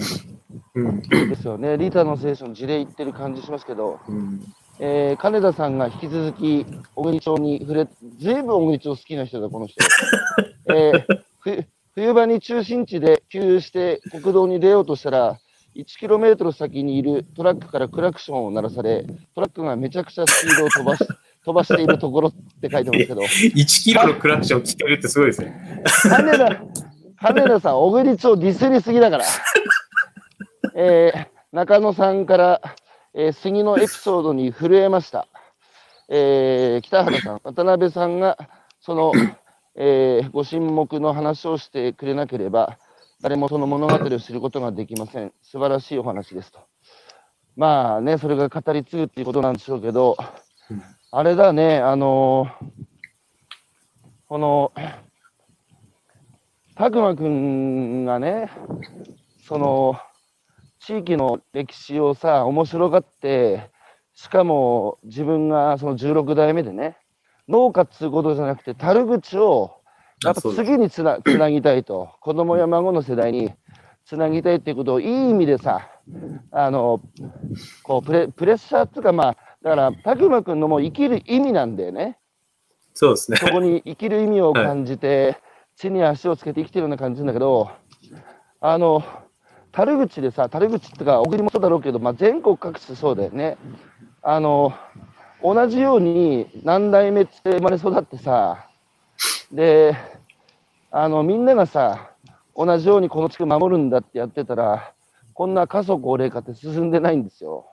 [0.75, 1.01] うん。
[1.01, 1.77] ですよね。
[1.77, 4.41] 利他の精神の事例言ってる感じしますけど、うん。
[4.79, 7.87] えー金田さんが引き続き小国町に触れ、
[8.19, 9.83] ずいぶん小国町好きな人だ、この人。
[10.73, 15.39] えーふ冬場に中心地で給油して国道に出ようとしたら、
[15.75, 21.05] 1キロメートル先にいるトラックからクラクションを鳴らされ、トラックがめちゃくちゃスピードを飛ばし
[21.45, 22.31] 飛ばしているところっ
[22.61, 25.83] て書いてますけど、1キロのクラクション聞けるってすごいですね。
[26.03, 26.61] 金田、
[27.19, 29.25] 金田さん、小国町ディスりすぎだから。
[30.75, 32.61] えー中野さんから、
[33.13, 35.27] えー杉のエピソードに震えました。
[36.09, 38.37] えー北原さん、渡辺さんが、
[38.79, 39.11] その、
[39.75, 42.77] えーご神目の話をしてくれなければ、
[43.23, 45.31] 誰もその物語を知ることができません。
[45.41, 46.59] 素晴らしいお話ですと。
[47.55, 50.17] まあね、それが語り継ぐっていうことなんでしょうけど、
[51.09, 52.83] あれだね、あのー
[54.27, 54.73] この、
[56.75, 58.51] たくまくんがね、
[59.47, 59.95] その、
[60.79, 63.71] 地域の歴史をさ、面白がって、
[64.15, 66.97] しかも自分がその16代目でね、
[67.47, 69.82] 農家っつうことじゃなくて、樽口を、
[70.23, 73.53] やっぱ次につな つなぎたいと、子供や孫の世代に
[74.05, 75.89] つなぎたいっていうことをいい意味でさ、
[76.51, 77.01] あの、
[77.83, 82.17] こうプレ、プレッシャーっていうか、まあ、だから、たくまくんのもう生きる意味なんだよね。
[82.93, 83.37] そうですね。
[83.37, 85.37] そこに生きる意味を感じて、
[85.75, 87.71] 地に足をつけて生きてるような感じなんだけど、
[88.59, 89.03] あの、
[89.71, 93.57] 樽口でさ、樽口ってか、小国もそうだろうけど、まあ、全国各地そうだよね。
[94.21, 94.73] あの、
[95.41, 98.69] 同じように何代目って生まれ育ってさ、
[99.51, 99.95] で、
[100.91, 102.11] あの、みんながさ、
[102.55, 104.93] 同じようにこの地区守るんだってやってたら、
[105.33, 107.65] こんな過疎高齢化って進んでないんですよ。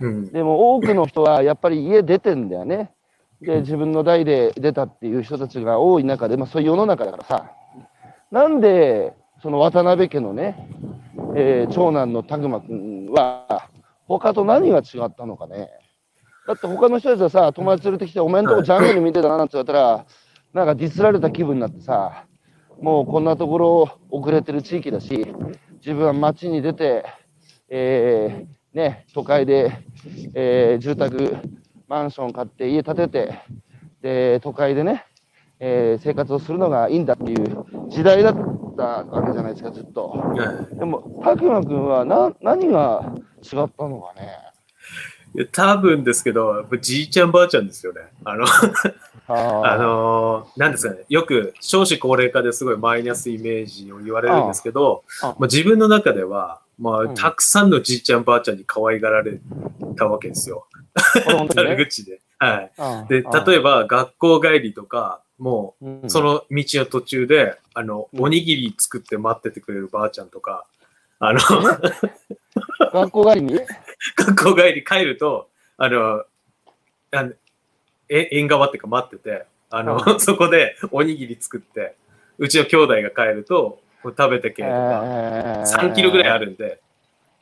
[0.00, 0.32] うん。
[0.32, 2.92] でも多くの人はやっぱり家出てんだよね。
[3.40, 7.52] で、自分の代で出たっていう人たちが多い中で、まあそういう世の中だからさ、
[8.30, 10.68] なんで、その渡辺家のね、
[11.36, 13.68] えー長男の拓磨君は、
[14.08, 15.68] 他と何が違ったのかね。
[16.46, 20.06] だって他の人たちはさ、友達連れてきて、お前んとこジャングル見てたななんて言われたら、
[20.56, 22.24] なんかディスられた気分になってさ、
[22.80, 25.26] もうこんなところ遅れてる地域だし、
[25.80, 27.04] 自分は街に出て、
[27.68, 29.84] えーね、都会で、
[30.32, 31.36] えー住宅、
[31.88, 33.38] マンション買って家建てて、
[34.00, 35.04] で、都会でね、
[35.60, 38.34] えー生活をするのがいいんだっていう時代だっ
[38.78, 40.08] たわけじゃないですか、ずっと。
[40.08, 44.30] はいでも、拓磨君はな何が違ったのかね？
[45.34, 48.00] いや多分ですけど、じいちゃんばあちゃんですよね。
[48.24, 48.46] あの、
[49.28, 59.38] ああのーなんですかね、よく少子高齢化ですごいマイナスイメージを言われるんですけど、ああまあ、自分の中では、まあ、うんたくさんのじいちゃんばあちゃんに可愛がられ
[59.96, 60.66] たわけですよ。
[61.24, 61.74] これ本当にね。
[61.76, 62.20] 悪口で。
[62.38, 62.72] はい。
[62.78, 70.66] うんで、例えば学校帰りとか、もうその道の途中で、あの、うんおにぎり作って待っててくれるばあちゃんとか、
[71.18, 71.40] あの、
[72.92, 73.58] 学校帰りに？
[74.16, 76.24] 学校帰り帰ると、あの、
[77.12, 77.32] あの
[78.08, 81.96] え縁側っていうか待ってて、あの、う そこでおにぎり作って、
[82.38, 86.80] うちの兄弟が帰ると、これ食べてけとか、3キロぐらいあるんで、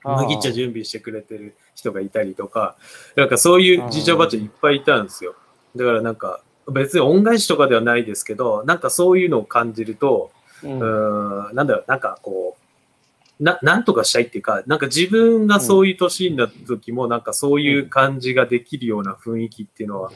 [0.04, 2.76] 麦茶準備してくれてる人がいたりとか、
[3.16, 5.34] なんかそういうじいちゃんばあちゃんいっぱいいたんですよ。
[5.74, 10.30] だからなんか、別に恩返しとかではないですけど、なんかそういうのを感じると、
[10.62, 11.50] うん。
[11.52, 20.12] ん、なんだろう、なんかこう、な、なんとかしたいっていうか、なんか自分がそういう年になった時も、なんかそういう感じができるような雰囲気っていうのは、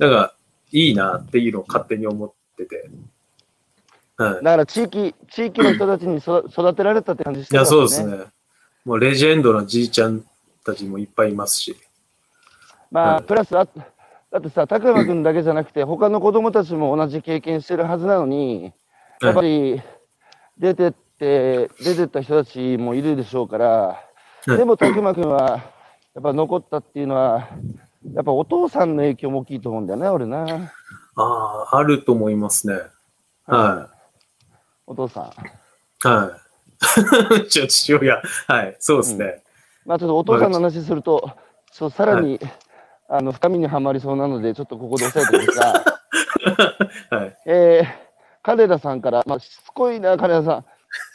[0.00, 0.34] なんか
[0.72, 2.90] いいなっていうのを勝手に思ってて。
[4.16, 4.34] はい。
[4.36, 8.04] だから地域、地域の人たちに育育てられたって感じしていや、たんそうです。
[8.04, 8.24] ね。
[8.84, 10.24] もうレジェンドのじいちゃん
[10.64, 11.76] たちもいっぱいいますし。
[12.90, 18.72] まあ、はいプラスあ、だってさ、拓磨君だけじゃなくて、他の子供たちも同じ経験してるはずなのに、
[19.20, 19.82] やっぱり
[20.56, 23.94] 出てって、出てった人たちもいるでしょうから、は
[24.54, 25.62] いでも拓磨君は、
[26.14, 27.50] やっぱ残ったっていうのは、
[28.14, 30.72] やっぱお父さんの影響も大きいと思うんだよね、俺な。
[31.16, 31.22] あ
[31.72, 32.80] あ、あると思いますね。
[33.46, 33.90] は
[34.86, 35.24] お父さん。
[35.24, 36.08] い。
[36.08, 36.32] は
[37.42, 37.46] い。
[37.48, 38.22] 父親。
[38.46, 38.76] はい。
[38.80, 39.42] そうですね。
[39.84, 41.30] まあちょっとお父さんの話すると、
[41.72, 42.40] そうさらに、
[43.08, 45.84] あの深みにはまりそうなので、ちょっとここで押さえてくださ
[47.10, 47.14] い。
[47.14, 47.38] はい。
[47.46, 47.86] えー、
[48.42, 50.64] 金田さんから、まあ、しつこいな、金田さん。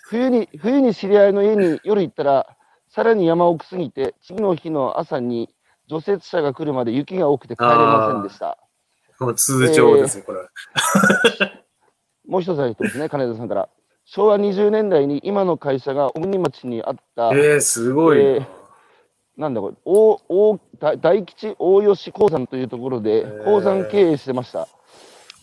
[0.04, 2.48] 冬に、冬に知り合いの家に夜行ったら、
[2.90, 5.55] さらに山奥すぎて、次の日の朝に
[5.88, 8.58] 除雪車が来るまで雪が多くて帰れませんでした。
[9.20, 10.50] もう通常ですね、これは。
[12.28, 13.70] もう一つある人ですね、金田さんから。
[14.06, 18.24] 昭和20年代に今の会社が小国町にあった、えー、すごいな。
[18.24, 18.66] えー
[19.38, 24.62] なんだこれ、大大大大吉大吉鉱山というところでー鉱山経営してました。
[24.62, 24.68] ああ、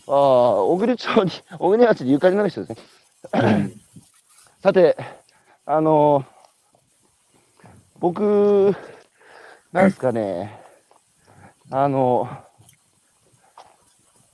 [0.07, 2.77] 小国町に、 小国町にゆかりのある人ですね。
[3.33, 3.81] うん
[4.63, 4.97] さて、
[5.65, 6.25] あの
[7.99, 8.73] 僕、
[9.73, 10.61] なんですかね、
[11.71, 12.29] あの、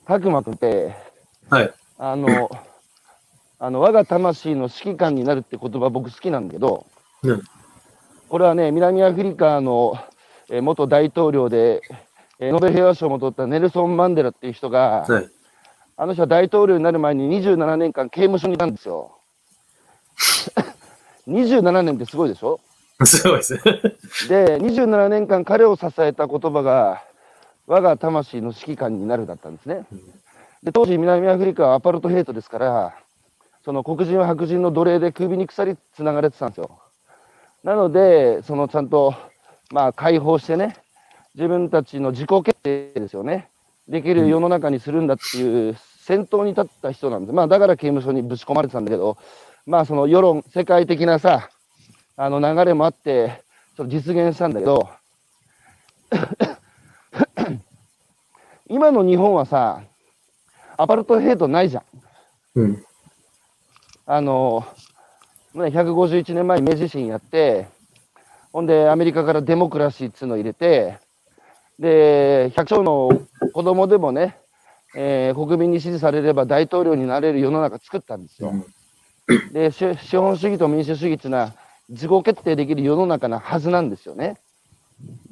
[0.06, 0.94] たくまくんって、
[1.50, 1.74] はい。
[1.98, 2.50] あの、
[3.60, 6.86] あの、我が魂の指揮官になるって言葉僕好きなんだけど、
[7.24, 7.42] うん
[8.30, 9.98] これはね、南アフリカの、
[10.52, 11.82] えー元大統領で、
[12.40, 15.30] えーノーベル平和賞も取ったネルソン・マンデラっていう人が、はい。
[15.98, 19.18] あの人は大統領になる前に27年間刑務所にいたんですよ。
[21.28, 22.60] 27年ってすごいでしょ？
[23.06, 23.62] すごいですね。
[24.28, 27.04] で、27年間彼を支えた言葉が、
[27.68, 29.86] 我が魂の指揮官になるだったんですね。
[30.64, 32.96] で、当時南アフリカはアパルトヘイトですから、
[33.64, 36.80] その黒人は白人の奴隷で首に鎖つながれてたんですよ。
[37.64, 39.14] なので、そのちゃんと、
[39.72, 40.76] まあ解放してね、
[41.36, 43.50] 自分たちの自己決定ですよね。
[43.88, 49.18] できる世の中にするんだっていう先頭に立った人なんで、まあだから刑務所にぶち込まれてたんだけど、
[49.66, 51.50] まあその世論、世界的なさ、
[52.22, 53.42] あの流れもあって、
[53.78, 54.90] ちょっと実現したんだけど、
[58.68, 59.84] 今の日本はさ、
[60.76, 61.84] アパルトヘイトないじゃん。
[62.56, 62.86] うん。
[64.06, 64.66] あの、
[65.54, 67.70] ね151年前に明治維新やって、
[68.52, 70.98] ほんでアメリカからデモクラシーっつうのを入れて、
[71.80, 73.10] で、百姓の
[73.54, 74.38] 子供でもね、
[74.94, 78.52] えー国民に支持されれば大統領になれる世の中作ったんですよ。
[79.54, 81.54] で、資資本主義と民主主義っていうのは
[81.90, 84.38] 自己決定できる世の中なはずなんですよね。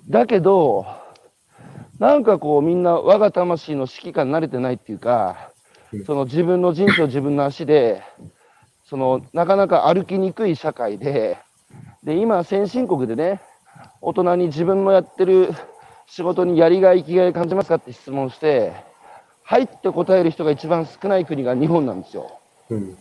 [0.09, 0.85] だけど、
[1.99, 5.51] なんかこうみんな我が魂の指揮官に慣れてないっていうか
[5.93, 8.03] うん、その自分の人生を自分の足で、
[8.85, 11.37] そのなかなか歩きにくい社会で、
[12.03, 13.41] で、今先進国でね、
[14.01, 15.49] 大人に自分のやってる
[16.07, 18.73] 仕事にやりがい、生きがい感じますかって質問して、
[19.43, 22.41] はいって答える人が一番少ない国が日本なんですよ。
[22.69, 22.97] うん。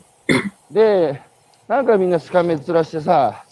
[0.71, 1.21] で、
[1.67, 3.45] なんかみんなしかめ面してさ、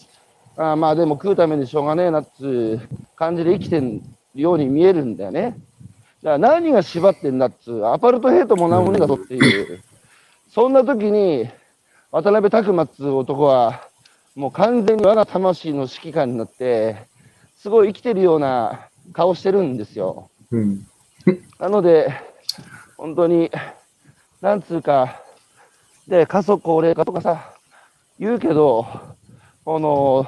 [0.56, 4.00] あーまあでも食うためにしょうがねえなっつう感じで生きてる
[4.34, 5.56] ように見えるんだよね。
[6.22, 9.82] じゃあ何が縛ってんだっつう、アパルトヘイトもなんもねえだぞっていう。
[10.48, 11.48] そんな時に、
[12.10, 13.88] 渡辺拓馬っつう男は、
[14.34, 17.08] もう完全に我が魂の指揮官になって、
[17.56, 20.30] すごい生きてるような顔してるんですよ。
[20.50, 20.86] うん。
[21.58, 22.12] なので、
[22.96, 23.50] 本当に、
[24.40, 25.20] なんつうか、
[26.08, 27.54] で、過疎高齢化とかさ、
[28.18, 28.86] 言うけど、
[29.64, 30.26] この、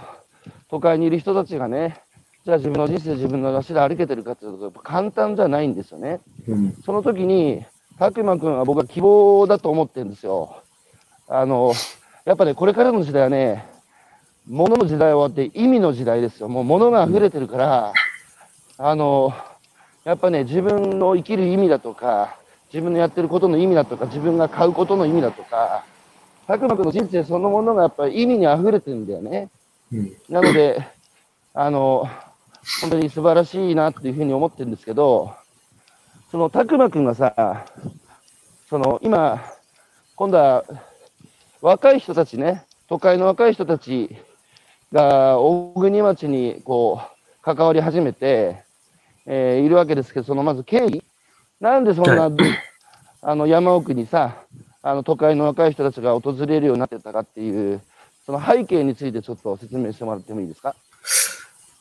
[0.71, 2.01] 都会にいる人たちがね、
[2.45, 6.21] じゃあ自分の人生自分の足で歩けてるかっていうと、やっぱ簡単じゃないんですよね。
[6.49, 6.73] うん。
[6.85, 7.65] その時に、
[7.99, 10.63] 拓磨君は僕は希望だと思ってるんですよ。
[11.29, 11.73] あの、
[12.25, 13.67] やっぱね、これからの時代はね、
[14.49, 16.49] 物の時代終わって意味の時代ですよ。
[16.49, 17.93] もう物が溢れてるから、
[18.79, 19.33] あの、
[20.05, 22.37] やっぱね、自分の生きる意味だとか、
[22.73, 25.85] 自分のやってることの意味だとか、自分が買うことの意味だとか、
[26.47, 29.49] たくまくんの人生そのものがやっぱり意味に溢れてるんだよね。
[29.97, 30.17] うん。
[30.29, 30.87] なので、
[31.55, 32.09] あの、
[32.81, 35.35] 本当に素晴らしいなっていうふうに思ってるんですけど、
[36.31, 37.65] その、たくまくんがさ、
[38.69, 39.43] その、今、
[40.17, 40.65] 今度は、
[41.63, 44.17] 若い人たちね、都会の若い人たち
[44.93, 48.65] が、大国町に、こう、関わり始めて、
[49.25, 51.03] えーいるわけですけど、その、まず経緯
[51.61, 52.31] なんでそんな、
[53.23, 54.37] あの、山奥にさ、
[54.83, 57.81] あの、都会の若い人たちが訪れるようになってたかっていう、
[58.27, 60.75] その背景についてちょっと説明してもらってもいいですか？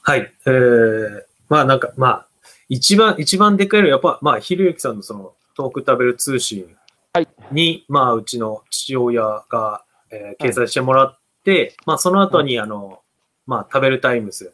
[0.03, 0.31] はい。
[0.45, 2.27] えー、まあなんか、まあ、
[2.69, 6.75] 一番、一番でかいのは、やっぱ、まあ、ひろゆきさんのその、東北食べる通信
[7.13, 7.27] はい。
[7.51, 12.99] に、まあ、うちの父親が、えー掲載してもらって、まあ、その後に、あの、
[13.47, 14.53] まあ、食べるタイムズ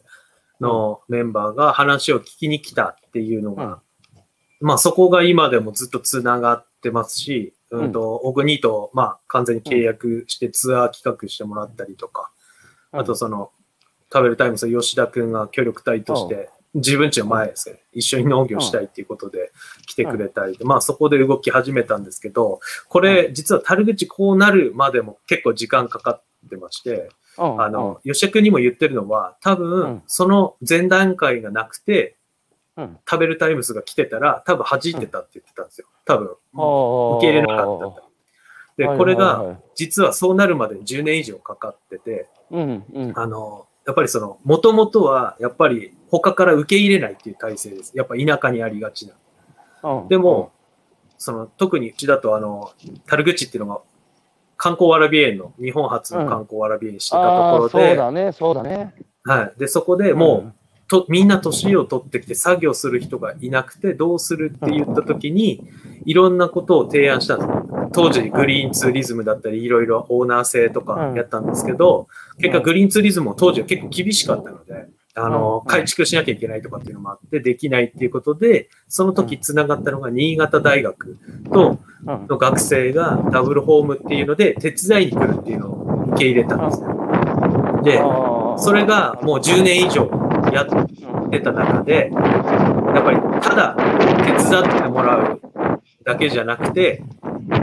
[0.60, 3.80] のメンバーが話を聞きに来たっていうのが、
[4.60, 12.30] まあ、そこが今でもずっとつながってますし、うんと、小国と、まあ、完全に契約してツアー企画してもらったりとか、
[12.92, 13.50] あとその、
[14.12, 19.52] 食べるタイムズの吉田くんが協力隊として、自分家の前ですね、一緒に農業したいっていうことで
[19.86, 27.62] 来てくれたりで、まあそこで動き始めたんですけど、これ実は樽口こうなるまでも結構時間かかってまして、うん。
[27.62, 30.02] あの、吉田くんにも言ってるのは、多う分ん。
[30.06, 32.14] その前段階がなくて、うん
[33.08, 35.86] 食べるタイムズが来てたら、多分弾いてたって言ってたんですよ。
[36.04, 36.26] 多分。
[36.26, 36.36] 受
[37.18, 38.12] 受け入れなかった。
[38.76, 47.96] で、これが、実はそうなるまでに10年以上かかってて、あの、やっぱりその、もともとは、やっぱり他から受け入れないっていう体制です。
[47.96, 49.14] やっぱ田舎にありがちな。
[49.14, 49.18] う
[50.04, 50.52] んでも、
[51.18, 52.72] その、特にうちだと、あの、
[53.06, 53.80] 樽口っていうのが、
[54.56, 58.94] 観光わらび園の、日本初の観光わらび園してたところで、そうだね、そうだね。
[59.24, 59.58] はい。
[59.58, 60.54] で、そこでもう、
[60.88, 65.68] と、みんな年を取ってきて作業する人がいなくてどうするって言った時に、
[66.04, 67.36] いろんなことを提案した。
[67.36, 67.90] んですよ。
[67.92, 75.66] 当時グリーンツーリズムだったり、いろいろオーナー制とかやったんですけど、結果グリーンツーリズムも当時は結構厳しかったので、あの、うん。
[75.66, 81.18] 改築しなきゃいけないとかっていうのもあって、できないっていうことで、その時繋がったのが新潟大学
[81.52, 82.26] とうん。
[82.28, 86.88] の学生がダブルホームっていうので手伝いに来るっていうのを受け入れたんですね。
[87.84, 88.02] で、
[88.58, 90.06] それがもう10年以上
[90.52, 93.76] やってた中で、やっぱりただ
[94.24, 95.40] 手伝ってもらう
[96.04, 97.02] だけじゃなくて、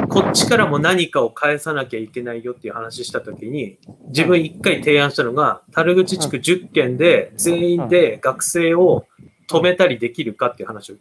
[0.09, 9.05] こっちからも何かを返さなきゃいけないよっていう話したときに、自分一回提案したのが、樽口地区10県で全員で学生を
[9.49, 10.95] 止めたりできるかっていう話を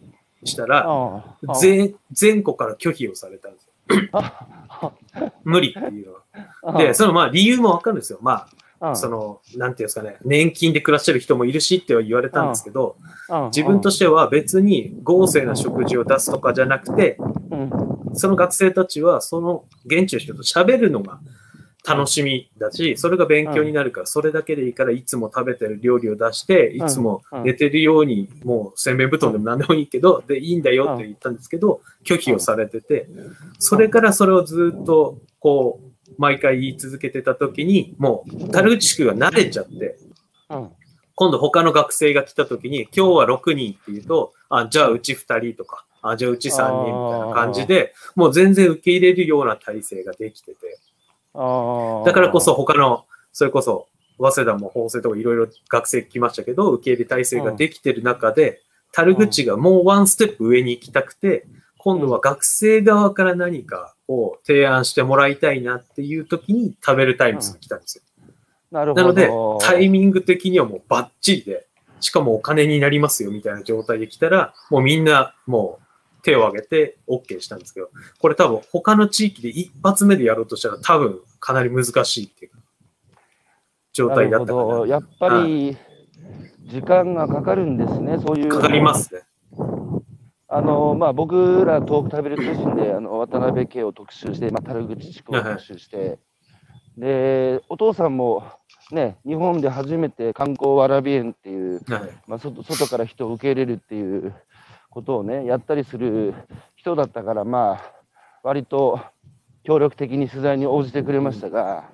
[0.45, 1.25] したら、
[1.61, 3.73] 全全国から拒否をされたんですよ。
[4.13, 4.47] あ
[5.45, 6.21] 無理っていうのは。
[6.63, 8.19] あで、そのまあ理由もわかるんですよ。
[8.23, 8.49] まあ、
[8.81, 8.97] うん。
[8.97, 12.97] その、なんていうんですかね、年金で暮らしてる人もいるしっては言われたんですけど、
[13.29, 13.45] うん。
[13.47, 17.17] 自分としては別に豪勢な食事を出すとかじゃなくて、
[17.51, 17.71] うん。
[18.15, 21.21] その学生たちはその現地の人と喋るのが
[21.87, 33.09] 楽しみだし、それが勉強になるから、それだけでいいから、いつも食べてる料理を出して、いつも寝てるように、もう洗面布団でも何でもいいけど、で、いいんだよって言ったんですけど、拒否をされてて、
[33.59, 35.88] それからそれをずっと、こう、
[36.19, 39.99] 毎回言い続けてた時に、もう、樽口地区が慣れちゃって、
[40.51, 40.69] うん。
[41.15, 50.79] 今度他の学生が来た時に、今日は6人って言うと、あ、じゃあうち2人とか、あ、じゃあうち3人みたいな感じで、もう全然受け入れるような体制ができてて、
[51.35, 61.47] だからこそ他の、それこそ、早稲田も法政とかいろいろ学生来ましたけど、受け入れ体制ができてる中で、樽口がもうワンステップ上に行きたくて、
[61.79, 68.05] 今度は学生側から何かを提案してもらいたいなっていう時に食べるタイムズが来たんですよ。
[68.71, 69.03] なるほど。
[69.03, 71.67] なので、タイミング的にはもうバッチリで、
[72.01, 82.53] しかもお金になりますよみたいな状態で来たら、もうみんなもう手を挙げて OK したんですけど、これ多分他の地域で一発目でやろうとしたら多分かなり難しいっていう
[83.93, 84.87] 状態だったかなるほどな。
[84.87, 85.77] やっぱり、
[86.65, 88.49] 時間がかかるんですね、そういう。
[88.49, 89.23] かかりますね。
[90.49, 96.19] あの、まあ、僕ら東北食べる通信で、あの、渡辺家を特集して、まあ、樽口地区を特集して、
[96.97, 98.45] で、お父さんも、
[98.91, 102.11] ね、日本で初めて観光わらび園っていう、はい。
[102.27, 104.35] まあ、外外から人を受け入れるっていう
[104.89, 106.35] ことをね、やったりする
[106.77, 107.93] 人だったから、まあ、
[108.43, 109.01] 割と
[109.65, 111.91] 協力的に取材に応じてくれましたが、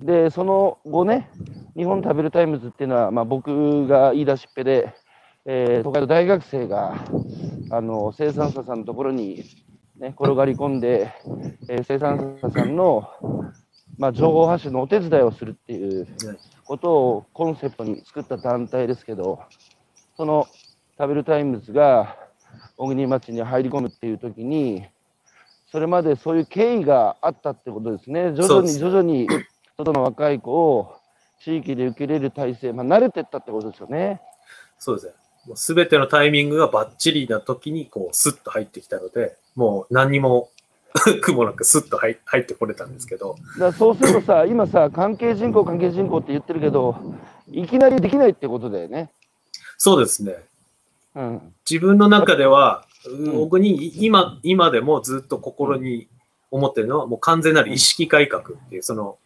[0.00, 1.30] で、その後ね、
[1.76, 4.94] 日本食べるタイムズっていうのは、まあ、僕が言い出しっぺで、
[5.44, 6.96] えー、都会の大学生が、
[7.70, 9.44] あの、生産者さんのところに、
[9.98, 11.12] ね、転がり込んで、
[11.68, 13.08] えー生産者さんの、
[13.98, 16.06] まあ、情報発信のお手伝いをするっていう
[16.64, 19.40] ことをコンセプトに作った団体ですけど、
[20.16, 20.46] その
[20.96, 22.16] 食べるタイムズが、
[22.76, 24.86] 小国町に入り込むっていう時に、
[25.70, 28.32] それまでそういう経緯があったってことですね。
[28.34, 29.28] 徐々に徐々に
[29.76, 30.96] 外の若い子を
[31.40, 34.20] 地域で受け入れる体制、まあ、慣れてったってことですよね。
[34.78, 35.12] そうですね。
[35.48, 40.50] もう全てのタイミングがバッチリな時に、こう、スッと入ってきたので、もう何にも
[41.22, 46.96] 苦もなくスッと入入ってこれたんですけど、だそうするとさ、今さ、関係人口、関係人口って言ってるけど、
[47.50, 49.10] いきなりできないってことだよね。
[49.78, 50.36] そうですね。
[51.14, 51.54] うん。
[51.68, 56.08] 自分の中では、ん僕に今、今でもずっと心に
[56.50, 59.18] 思ってるのは、もう完全なる意識改革っていう、その、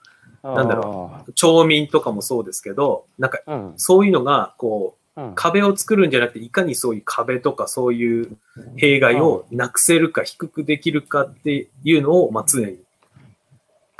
[0.42, 3.40] なんだろ町民とかもそうですけど、なんか。
[3.76, 5.01] そういうのが、こう、うん。
[5.34, 8.36] 壁を作るんじゃなくて、いかにそういう壁とかそういう
[8.76, 12.78] 弊害をなくせるか低くできるかっていうのを、まあ、常に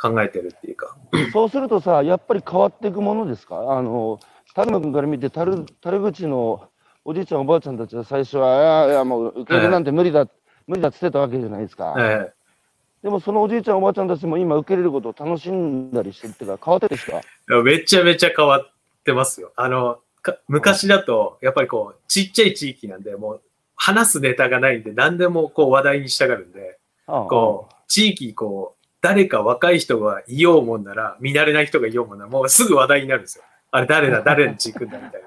[0.01, 0.97] 考えてるっていうか。
[1.33, 3.57] そうするとさ、やっぱり変わっていくものですか？
[3.77, 4.21] あの、
[4.55, 6.69] 田沼君から見て、樽樽口の
[7.05, 10.27] おじいちゃん、おばあちゃんたちは最初は、いやいや、もう受け入れなんて無理だ、
[10.67, 11.95] 無理だって言ってたわけじゃないですか。
[11.99, 12.43] ええ
[13.03, 18.73] でもそのおじいちゃん、おばあちゃんたちも今受け入れることを楽しんだりしてるっていうか、変わってってきたいやめちゃめちゃ変わっ
[19.05, 19.53] てますよ。
[19.57, 20.01] あの、か
[20.49, 23.43] 昔だと、やっぱりこう、ちっちゃい地域なんで、もう、
[23.75, 33.45] 話すネタがないんで、何でもこう話題にしたがるんで、こう、地域にこう、誰か若い人がいようもんなら、見慣れない人がいようもんなら、もうすぐ話題になるんですよ。
[33.73, 35.23] あれ誰だ、 誰の地行くんだ、みたい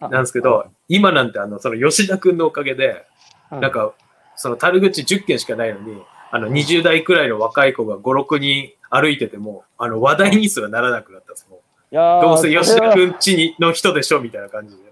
[0.00, 0.08] な。
[0.08, 3.06] なんですけど、今なんてあの、その吉田くんのおかげで、
[3.52, 3.94] うんなんか、
[4.34, 11.46] その樽口10件しかないのに、あの、20代くらいの若い子が5、6人歩いてても、あの、話題にすらならなくなったんです。
[11.48, 14.82] もういやーどうせ吉田くんちにの人でしょ、みたいな感じで。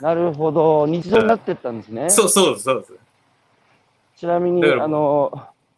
[0.00, 2.10] なるほど、日常になってったんですね。
[2.10, 2.92] そうそうです、そうです。
[4.16, 5.32] ちなみに、あの、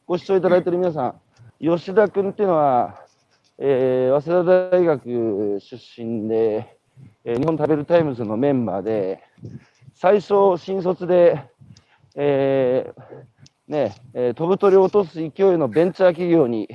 [0.06, 1.14] ご視聴いただいている皆さん、
[1.60, 3.00] 吉田君っていうのは、
[3.58, 6.76] えー早稲田大学出身で、
[7.24, 9.22] えー日本食べるタイムズのメンバーで、
[9.94, 11.42] 最初、新卒で、
[12.16, 13.02] えー
[13.66, 16.68] ねえー飛ぶ鳥を落とす勢いのベンチャー企業に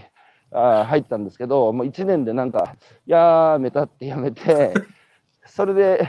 [0.52, 2.76] あー入ったんですけど、もう1年でなんか、
[3.06, 4.74] やめたってやめて、
[5.46, 6.08] それで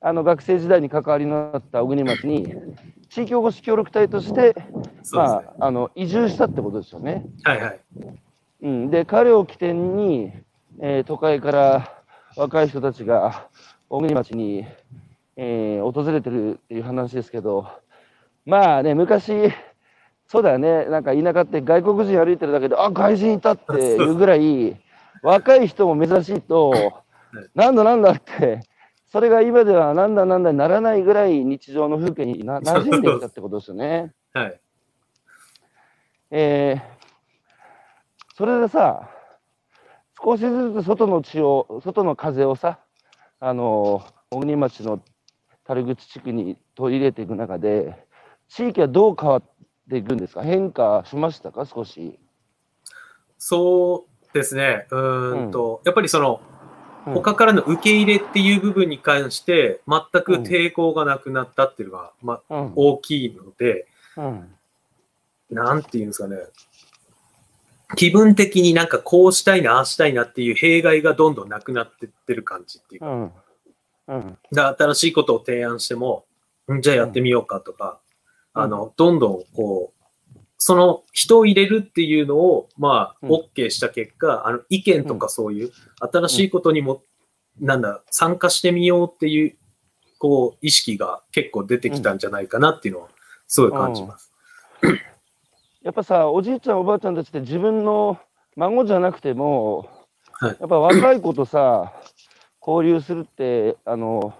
[0.00, 2.54] あの学生時代に関わりのあった小国町に、
[3.08, 4.54] 地域おこし協力隊として、
[5.12, 5.46] まね。
[5.58, 7.24] あ、あの移住したってことですよね。
[7.42, 7.80] はいはい。
[8.62, 10.32] うん、で、彼を起点に、
[10.80, 12.02] えー都会から
[12.36, 13.48] 若い人たちが
[13.88, 14.64] 小国町に、
[15.36, 17.66] えー訪れてるっていう話ですけど、
[18.46, 19.50] まあね、昔、
[20.30, 24.76] そうだよね、なんか田舎って外国人歩いてるだけで、あ外人いたっていうぐらい、
[25.22, 27.02] 若い人も珍しいと、
[27.56, 28.60] なんだなんだって、
[29.10, 34.12] それが今ではなんだなんだにならないぐらい日常の風景にな馴染んできたってことですよね。
[34.32, 34.60] はい。
[36.30, 37.00] えー
[38.36, 39.10] それでさ、
[40.24, 42.78] 少しずつ外の血を、外の風をさ、
[43.40, 45.02] あの、小国町の
[45.64, 48.06] 樽口地区に取り入れていく中で、
[48.48, 49.42] 地域はどう変わっ
[49.90, 50.42] ていくんですか？
[50.42, 51.66] 変化しましたか？
[51.66, 52.18] 少し。
[53.36, 54.86] そうですね。
[54.90, 56.50] うーんと、やっぱりその、うん
[57.14, 62.72] 他からの受け入れっていう部分に関して、全く抵抗がなくなったっていうのが、まあ、うん。
[62.76, 63.86] 大きいので、
[64.18, 64.54] うん。
[65.48, 66.36] なんていうんですかね。
[67.96, 73.32] 気分的になんかこうしたいな、ああしたいなっていう弊害がどんどんなくなってってる感じっていうか、うん。
[74.08, 74.38] うん。
[74.52, 76.26] で新しいことを提案しても、
[76.70, 78.09] んじゃあやってみようかとか、うん
[78.52, 83.30] あの、どんどんこう、その人を入れるっていうのを、まあ、うん。
[83.30, 85.72] OK した結果、あの、意見とかそういう、
[86.12, 87.02] 新しいことにも、
[87.58, 89.56] なんだ、参加してみようっていう、
[90.18, 93.08] こう、意識が結構出てきたんじゃないかなっていうのは、
[93.46, 94.30] すごい感じます。
[95.82, 98.18] やっぱさ、おじいちゃん、おばあちゃんたちって自分の
[98.56, 99.88] 孫じゃなくても、
[100.32, 100.56] はい。
[100.60, 101.94] やっぱ若い子とさ、
[102.60, 104.34] 交流するって、あの、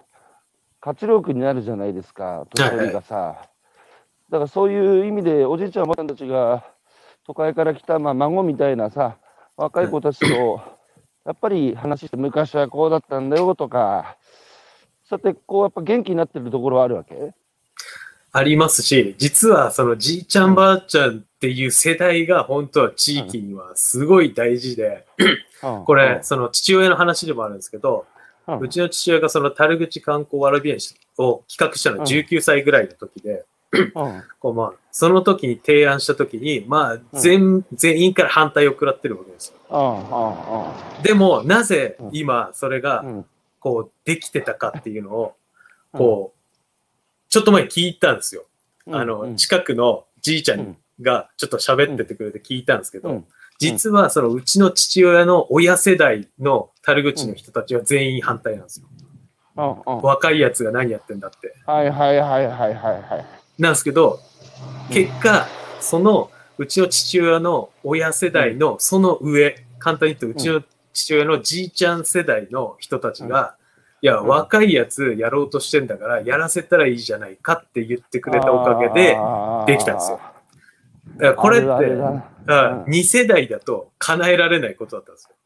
[0.81, 3.50] 活力になるじゃないですか、年寄りがさ。
[4.31, 6.65] だからそういう意味で、おじいちゃん、おばあちゃんたちが、
[7.27, 9.17] 都会から来た、まあ、孫みたいなさ、
[9.57, 10.61] 若い子たちと、
[11.27, 14.17] やっぱり話して、昔はこうだったんだよとか、
[15.09, 17.35] そうやってこう、やっぱ元気になってるところはあるわけ？
[18.33, 25.05] ありますし、実はそのじいちゃんばあちゃんっていう世代が本当は地域にはすごい大事で、
[25.85, 28.07] これ、その父親の話でもあるんですけど、
[28.61, 30.79] うちの父親がその樽口観光わらび園
[31.19, 33.43] を企画したのは19歳ぐらいの時で、うん
[34.41, 39.59] こうまあ、その時に提案した時に、まあ、全、全員から反対を食らってるわけですよ。
[39.71, 43.27] うんでも、なぜ今、それがう、ん。
[43.61, 45.35] こう、できてたかっていうのを、
[45.93, 48.47] こう、ちょっと前に聞いたんですよ。
[48.87, 48.95] うん。
[48.97, 49.37] あの、うん。
[49.37, 50.61] 近くのじいちゃうん。
[50.63, 53.25] んがちょっと喋っててくれて聞いたんですけどうん、
[53.59, 58.87] 実はそのうちの父親の親世代の樽口の人たちは全員反対なんですよ。
[59.57, 59.97] うん。
[59.97, 60.03] うん。
[60.03, 61.55] 若いやつが何やってんだって。
[61.67, 63.40] はいはいはいはいはいはい。
[63.61, 64.21] なんですけど、
[64.91, 65.47] 結果、
[65.81, 73.57] その、うちの父親の親世代のその上、簡単に言うと、うちの父親のじいちゃん世代の人たちが、
[74.03, 74.29] いや、うん。
[74.29, 79.17] 若いやつやろうとしてんだから、やらせたらいいじゃないかって言ってくれたおかげで、
[79.67, 80.21] できたんですよ。
[81.17, 82.11] だからこれって、あるあるだ
[82.47, 85.37] なあ2世代だと叶えられないことだったんですよ。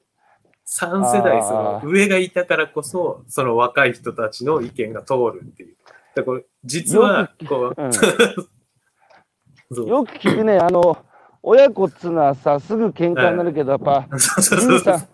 [0.91, 5.77] 3世代、その上がいたからこそ、その若い人たちの意見が通るっていう。
[6.15, 6.23] だ
[6.65, 7.75] 実は、こ
[9.71, 10.97] う、よく聞くね、あの、
[11.43, 15.09] 親子っつうのはさ、すぐ喧嘩になるけど、やっぱ、じいさん、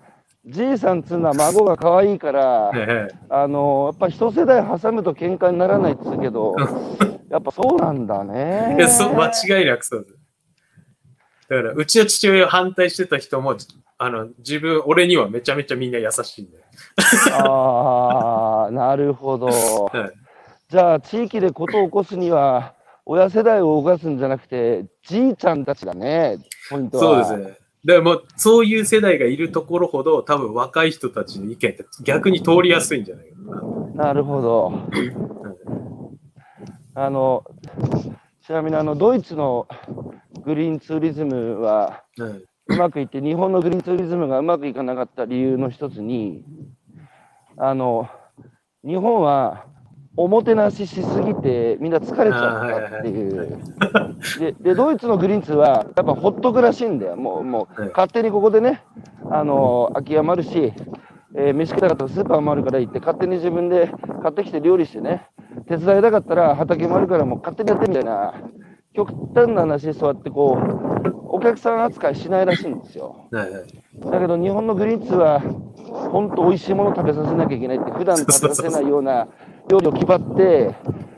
[0.46, 6.54] じいさんっつうのは孫が可愛いから、ええあの、やっぱ一世代挟むと喧嘩にならないっつうけど、
[7.30, 8.76] やっぱそうなんだね。
[8.78, 10.14] いやそう間違いなくそうです。
[11.48, 13.56] だから、うちの父親を反対してた人も、
[13.98, 16.58] あの、自分、俺にはめちゃめちゃみんな優しいんで。
[17.32, 19.46] ああ、なるほど。
[19.92, 20.20] はい
[20.70, 26.38] じゃあ、地域でことを起こすには、親世代を動かすんじゃなくて、じいちゃんたちだね、
[26.70, 27.24] ポイントは。
[27.24, 27.58] そうですね。
[27.84, 34.04] だからもう、そういう世代がいるところほど、多分若い人たちの意見って逆に通りやすいんじゃないかな。
[34.06, 34.72] なるほど。
[36.94, 37.42] あの、
[38.46, 39.66] ちなみにあの、ドイツの
[40.44, 46.44] グリーンツーリズムは、うんうまくいって、日本のグリーンツーリズムがうまくいかなかった理由の一つに、
[47.56, 48.08] あの、
[48.84, 49.66] 日本は
[50.16, 53.58] おもてなししすぎて、みんな疲れちゃったっていう。
[54.38, 57.16] でで、ドイツのグリーンツーは、やっぱほっとくらしいんだよ。
[57.16, 58.82] もう、もうはい勝手にここでね、
[59.30, 60.72] あの、空き家もあるし、
[61.36, 63.92] えー飯食いたかったらスーパーもあるから行って、勝手に自分で
[64.22, 65.28] 買ってきて料理してね、
[65.68, 68.34] 手伝いたかったら畑もあるからもう勝手にやってみたいな、
[68.94, 73.28] 極端な話、そうやってこう、お客さん扱いしないらしいんですよ。
[73.30, 73.62] はいはい
[74.00, 75.40] だけど日本のグリーンツーは、
[76.10, 79.28] 本当美味しいもの食べさせなきゃいけないって、普段食べさせないような
[79.68, 80.74] 料理を決まって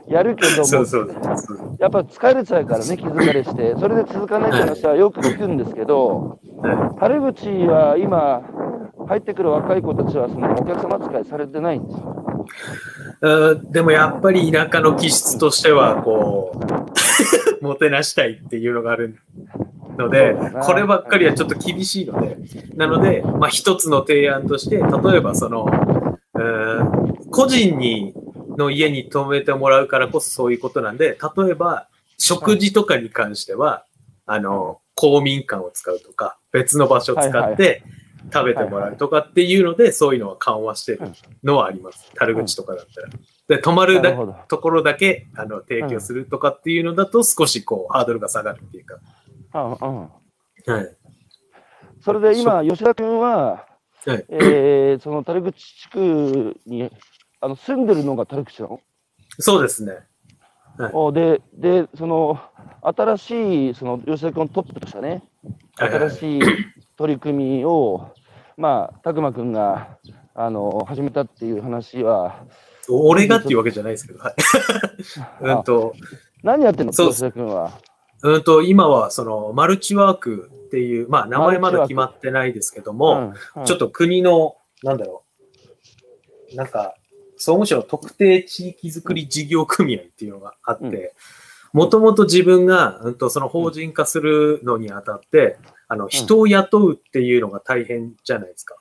[0.07, 0.67] やるけども。
[1.79, 8.41] やっぱ疲れちゃうからね、気疲れして、それで続かないって話はよく聞くんですけど、は春口は今、
[9.07, 13.61] 入ってくる若い子たちはそのお客様扱いされてないんですよ。
[13.71, 16.51] でもやっぱり田舎の気質としては、こ
[17.61, 19.15] う、 もてなしたいっていうのがある
[19.97, 22.37] のでこればっかりはちょっと厳しいので、
[22.75, 25.65] なので、まあ一つの提案として、例えばその、
[26.35, 28.13] うん個人に
[28.57, 31.87] の家に泊めてもらうからこそそういうことなんで、例えば
[32.17, 33.85] 食事とかに関しては、
[34.25, 37.83] あの、公民館を使うとか、別の場所を使はいって
[38.31, 40.99] 食べてもらうとかっていうので、そういうのは緩和してる
[41.43, 42.11] のはあります。
[42.15, 43.09] 樽口とかだったら。
[43.47, 44.01] で、泊まる。
[44.47, 48.99] ところだけあの提供するとかっていうのだと少しこうハードルが下がるっていうか。
[50.71, 50.97] はい。
[52.01, 53.65] それで今、吉田君は、
[54.05, 56.91] はいえーその樽口地区に
[57.43, 58.79] あの住んでるのが樽口なの
[59.37, 59.97] そうですね。
[60.93, 62.39] おで、で、その、
[62.81, 65.21] 新しい、その、吉田君のトップとしたね、
[65.75, 66.09] はいはい。
[66.09, 66.41] 新しい
[66.97, 68.13] 取り組みを、
[68.55, 69.97] まあ、拓磨君が、
[70.33, 72.45] あの、始めたっていう話は、
[72.89, 74.35] 俺がっていうわけじゃないですけど、はい。
[75.43, 75.93] うんと、
[76.43, 76.93] 何やってんの？
[76.93, 77.09] そう。
[77.09, 77.71] 吉田君は。
[78.23, 83.33] うんと、今はそのマルチワークっていう、まあ名前まだ決まってないですけども、
[83.65, 85.23] ちょっと、と国の、なんだろ
[86.53, 86.95] う、なんか、
[87.43, 90.91] 総務省特定地域づくり事業組合っていうのがあっうん。
[90.91, 91.13] て、
[91.73, 95.57] もともと自分が、うんと、その法人化するのにあたって、
[95.89, 98.75] あの、人を雇うっていうのが大変じゃないですか。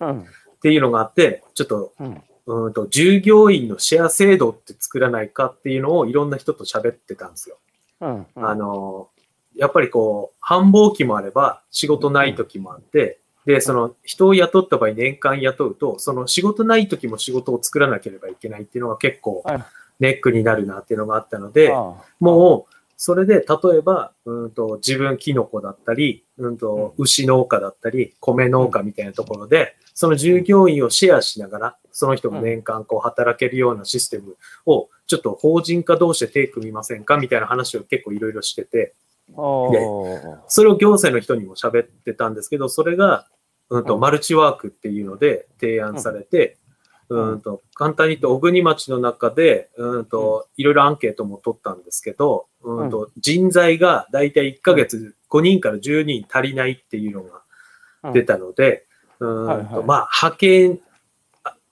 [0.00, 0.24] うん、っ
[0.60, 7.58] ていうのがあって、ちょっと、うん、うんと、従業員のシェア制度って作らないかっていうのをいろんな人と喋ってたんですよ。
[8.00, 9.10] あの、
[9.54, 19.64] やっぱりこう、繁忙期もあれば仕事ない時もあって、で、その人を雇った場合年間雇うと、その仕事ない時も仕事を作らなければいけないっていうのが結構はい。
[20.00, 34.36] ネックになるなっていうのがあったので、あもう、それで、例えば、うんと、自分キノコだったり、うんと、牛農家だったり、米農家みたいなところで、その従業員をシェアしながら、その人が年間こう働けるようなシステム
[34.66, 38.94] を、ちょっと法人化同士で手組みませんかみたいな話を結構いろいろしてて、
[39.36, 43.26] それを行政の人にも喋ってたんですけど、それが、
[43.70, 44.00] うんと、うん。
[44.00, 46.56] マルチワークっていうので提案されて、
[47.08, 47.32] うん。
[47.32, 57.42] うんと、簡単に言うと、小国町の中で、うんと、いろいろアンケートも取ったんですけど、うんと、人材がだいたい1ヶ月5人から10人足りないっていうのが
[58.12, 58.86] 出たので、
[59.18, 60.80] うんと、まあ、派遣、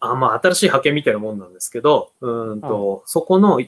[0.01, 3.61] ああまあ、新しい派遣みたいなもんなんですけど、うんと、そこの、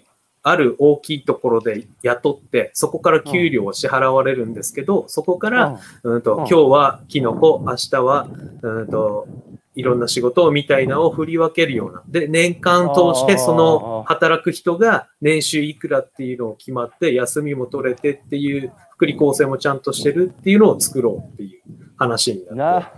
[0.43, 8.29] ある大きいところで雇って、そこから給料を支払われるんですけど、そこから、うんと、うん今日はキノコ、明日は、
[8.63, 9.29] うんと、
[9.77, 12.03] いろんな仕事みたいなのを振り分けるような。
[12.09, 21.63] で、年間通してその働く人が年収いくらっていうのを決まって、休みも取れてっていう、福利厚生もちゃんとしてるっていうのを作ろうっていう
[21.97, 22.89] 話になって。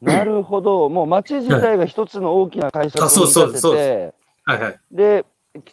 [0.00, 0.88] ななるほど。
[0.88, 4.14] もう町自体が一つの大きな会社としてて、
[4.44, 4.80] はいはい。
[4.90, 5.26] で、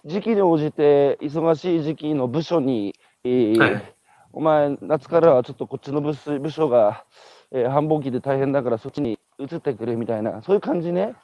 [0.05, 3.93] 時期に応じて忙しい時期の部署に、えーはい、
[4.34, 7.03] お前、夏からはちょっとこっちの部部署が、
[7.51, 11.15] えー、繁忙期で大変だからそっちに移ってくれみたいな、そういう感じね？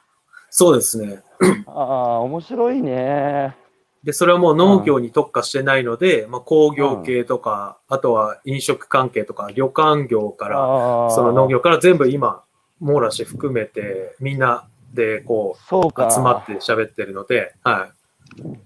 [0.50, 1.20] そうですね。
[1.66, 3.56] ああ、面白いね。
[4.04, 12.44] で、それはもう農業に特化してないので、まあ、工業系とか、あとは飲食関係とか、旅館業から、その農業から全部今、
[12.80, 18.03] 網羅して含めて、みんなでこう、集まって喋ってるので、はい。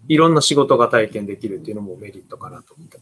[0.08, 2.98] いろんな仕事が体験できるっていうのもメリットかなと思って。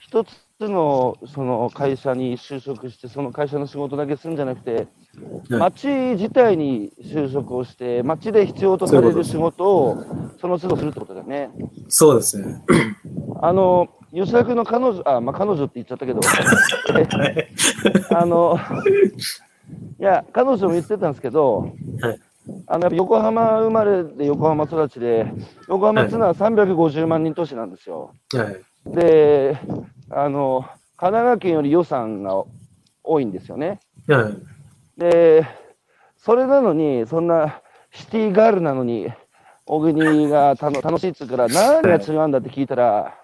[0.00, 4.88] 一つのその会社に就職して、その会社の仕事だけするんじゃなくて、
[5.50, 10.04] 町自体に就職をして、町で必要とされる仕事を
[10.40, 11.50] その都度するってことだよね。
[11.88, 12.62] そうですね。
[13.40, 16.20] あの、吉田君の彼女、あ、まあ、彼女って言っちゃったけど、
[18.16, 18.58] あの、
[20.00, 22.20] いや、彼女も言ってたんですけど、はい、
[22.66, 25.32] あのやっぱ横浜生まれで横浜育ちで、
[25.68, 28.12] 横浜っていうのは350万人都市なんですよ。
[28.32, 29.58] はい、で、
[30.10, 30.62] あの、
[30.96, 32.42] 神奈川県より予算が
[33.04, 33.80] 多いんですよね。
[34.06, 35.46] はい、で、
[36.16, 37.60] それなのに、そんな
[37.92, 39.08] シティガールなのに、
[39.64, 43.14] 小国がたの楽しいっつうから何が違うんだって聞いたら、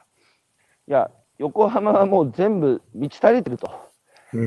[0.86, 3.70] いや、横浜はもう全部満ち足りてると。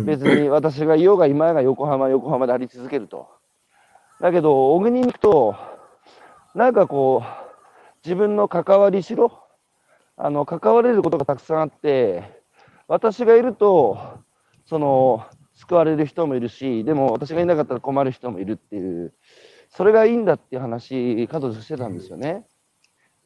[0.06, 3.30] 別に私がいようが今が横浜、横浜であり続けると。
[4.22, 5.56] だけど、小国に行くと、
[6.56, 7.48] なんかこう、
[8.04, 9.44] 自分の関わりしろ、
[10.16, 12.42] あの、関われることがたくさんあって、
[12.88, 14.00] 私がいると、
[14.66, 19.14] その、救われる人もいるし、でも私がいなかったら困る人もいるっていう、
[19.70, 22.46] それがいいんだっていう話、家族してたんですよね。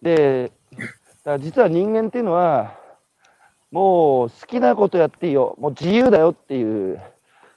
[0.01, 0.89] で、だか
[1.31, 2.79] ら実は人間っていうのは、
[3.69, 7.01] もう好きなことやっていいよ、もう自由だよっていう、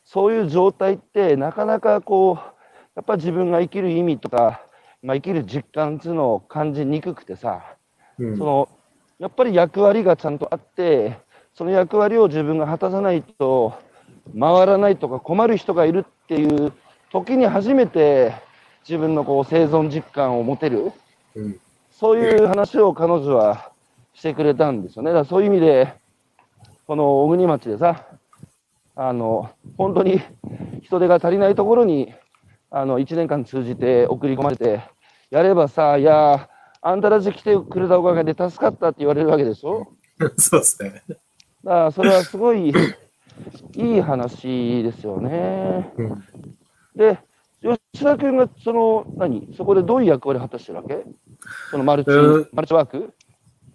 [0.05, 2.54] そういう状態ってなかなかこう、
[2.97, 4.63] やっぱ自分が生きる意味とか、
[5.03, 7.77] まあ、生きる実感っていうのを感じにくくてさ、
[8.19, 8.69] うん、その
[9.19, 11.19] やっぱり役割がちゃんとあって、
[11.55, 13.75] その役割を自分が果たさないと
[14.39, 16.73] 回らないとか困る人がいるっていう
[17.11, 18.35] 時に初めて
[18.89, 20.93] 自分のこう生存実感を持てる、
[21.37, 21.61] うん、
[21.93, 23.73] そういう話を彼女は
[24.15, 25.11] してくれたんですよね。
[25.11, 25.95] だからそういう意味で、
[26.87, 28.07] この小国町でさ、
[28.97, 30.21] あの、本当に
[30.83, 32.15] 人手が足りないところに、
[32.77, 34.81] あの、1年間通じて送り込まれて、
[35.31, 36.49] やればさ、いや、
[36.83, 39.87] あんたたち来てくれたおかげで助かったって言われるわけでしょ？
[40.37, 41.03] そうですね。
[41.09, 41.19] だか
[41.65, 42.71] らそれはすごい
[43.77, 45.93] いい話ですよね。
[45.97, 46.25] うん、
[46.97, 47.19] で、
[47.63, 51.05] 吉田君がその何そこでどういう役割を果たしてるわけ？
[51.71, 52.11] そのマルチ、
[52.53, 53.15] マルチワーク？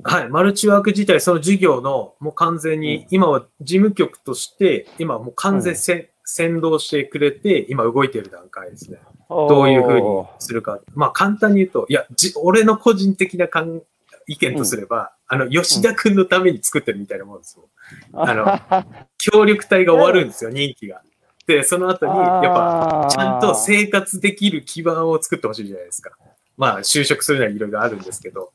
[0.03, 8.99] はい、マルチワーク自体、その事業のもう完全に、今は事務局として、今もう完全せ、うん、先導してくれて、今動いている段階ですね。
[9.29, 10.79] どういうふうにするか。
[10.93, 13.81] まあ簡単に言うと、いや、じ俺の個人的な感
[14.27, 17.67] 意見とすれば、うん、あの、吉田君のために作ってるみたいなもんですよ。
[18.13, 18.59] あの、
[19.17, 21.01] 協力隊が終わるんですよ、任期が。
[21.47, 26.11] で、その後に、やっぱ、ちゃんと生活できる基盤を作ってほしいじゃないですか。
[26.57, 28.51] まあ、就職するにはいろいろあるんですけど、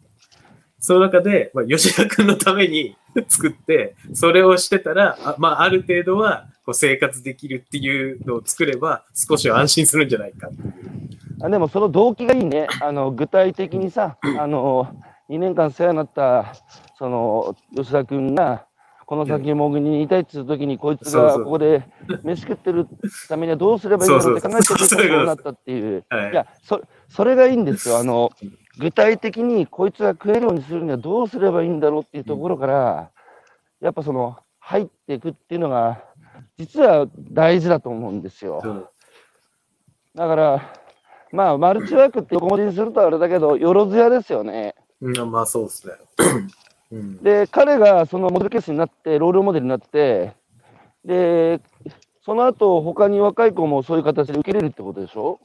[0.84, 2.94] その中で、まあ、吉田君のために
[3.26, 10.74] 作って、それをしてたら、あまあ、ある程度はこう生活できるっていうのを作れば、少しは安心するんじゃないかっていう。
[11.40, 12.66] あでも、その動機がいいね。
[12.82, 14.94] あの具体的にさ、あの
[15.30, 16.52] 2年間世話になった
[16.98, 18.66] その吉田君が、
[19.06, 21.82] この先もぐにいたいっていう時に、こいつがここで
[22.22, 22.86] 飯食ってる
[23.26, 26.04] ためにはどうすればいいんだろうって考えてるとこうなったっていう。
[26.30, 27.96] いやそ、それがいいんですよ。
[27.96, 28.30] あの
[28.78, 33.10] 具体的にこいつが食えるようにするにはどうすればいいんだろうっていうところから、
[33.80, 36.02] やっぱその入っていくっていうのが、
[36.58, 38.90] 実は大事だと思うんですよ。
[40.14, 40.72] だから、
[41.32, 44.74] まあ、マルチワークって横文字にするとあれだけど、よろずやですよね。
[45.00, 45.94] うん、まあそうですね。
[46.92, 50.32] うん、で、彼がそのモデルケースになって、ロールモデルになって、
[51.04, 51.60] で、
[52.24, 55.40] その後、他に若い子もそういう形で受け入れるってことでしょ？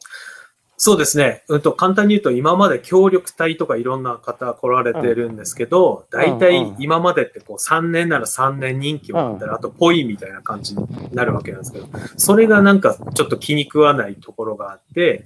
[0.81, 1.43] そうですね。
[1.49, 15.25] うんと、簡単に言うと、今まで協力隊とかいろんな方来られてるんですけど、大体今までってこう3年なら3年任期をあったら、あとぽいみたいな感じになるわけなんですけど、それがなんかちょっと気に食わないところがあって、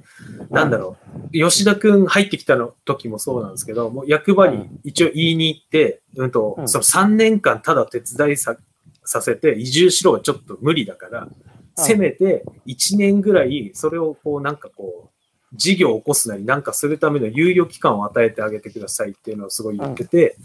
[0.49, 0.97] なんだろ
[1.31, 8.57] う、吉田くん入ってきたの時もそうなんですけど、もう役場に一応言いに行って、うんと、その3年間ただ手伝いさ
[9.05, 11.27] させて移住しろはちょっと無理だから、
[11.75, 15.12] せめて1年ぐらい、それをこう、なんかこう、
[15.53, 20.35] 事業を起こすなりなんかするための猶予期間を与えてあげてくださいっていうのをすごい言ってて、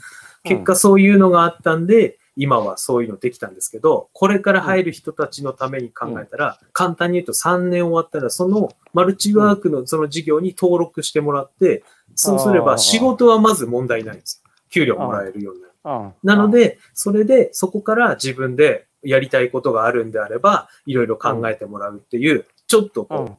[0.45, 11.83] 結果そういうのがあったんで、今はそういうのできたんですけど、これから入る人たちのために考えたら、簡単に言うと3年終わったら、そのマルチワークのその事業に登録してもらって、
[12.15, 14.51] そうすれば仕事はまず問題ないんですよ。
[14.71, 15.75] 給料もらえるようになる。
[15.85, 16.15] うん。
[16.23, 23.37] なので、それでそこから自分でやりたいことがあるんであれば、いろいろ考えてもらうっていう、ちょっとうん、こう、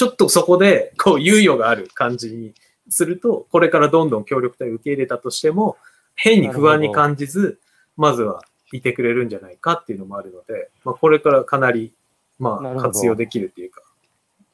[0.00, 2.54] ちょっとそこで、こう、猶予がある感じに
[2.88, 5.76] すると、これからどんどん協力隊を受け入れたとしても、
[6.14, 7.60] 変に不安に感じず、
[7.98, 8.42] まずは
[8.72, 11.92] いてくれるんじゃないかっていうのもあるので、まあ、これからかなり、
[12.38, 13.82] まあ、活用できるっていうか、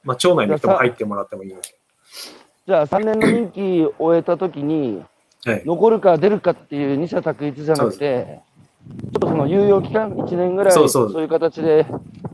[0.03, 1.69] まあ、町内の人も入ってもらってもいいので。
[2.67, 5.05] じゃあ3年の任期を終えたときに、
[5.45, 5.63] はい。
[5.65, 8.41] 残るか出るかっていう二者択一じゃなくて、
[8.89, 11.87] ちょっとその猶予期間、1年ぐらい、そうそういう形で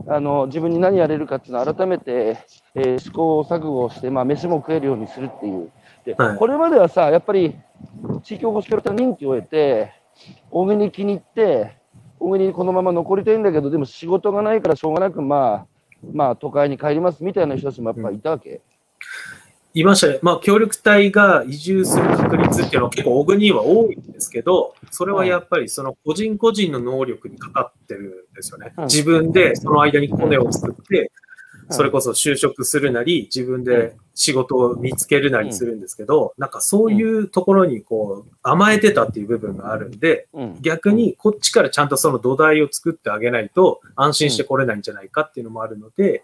[0.07, 2.39] あの自分に何やれるかっていうのを改めて、
[2.75, 5.71] えー試行錯誤をして、まあ、飯も食えるようにするっていう。
[6.05, 7.55] ではいこれまではさ、やっぱり
[8.23, 9.93] 地域おこし協力隊の任期を終えて、
[10.51, 11.77] 大国に気に入って、
[12.19, 15.67] 大国にこのまま残りたいんだけど、でも仕事がないからしょうがなく、まあ、
[16.11, 18.61] まあ、都会に帰りますみたいな人たちもやっぱいたわけ。
[19.75, 20.19] いましたね。
[20.21, 28.73] まあ、協力隊が移住する確率っていうのは結構小国は多いんですけど、それはやっぱりその個人個人の能力にかかってるんですよね。
[28.77, 31.07] うん自分でその間にコネを作って、うん
[31.69, 46.23] それこそ就職するなり、自分で仕事を見つけるなりするんですけど、なんかそういうところにこう甘えてたっていう部分があるんで、うん、逆にこっちからちゃんとその土台を作ってあげないと安心して来れないんじゃないかっていうのもあるので、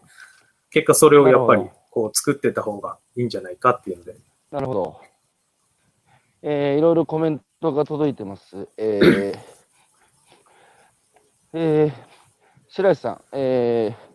[0.72, 4.16] 結果それをやっぱりこう作ってた方がいいんじゃないかっていうので。
[4.52, 5.02] なるほど。
[6.42, 8.68] えーいろいろコメントが届いてます。
[8.78, 9.40] えー
[11.54, 11.94] えー
[12.72, 14.09] 白石さん、えー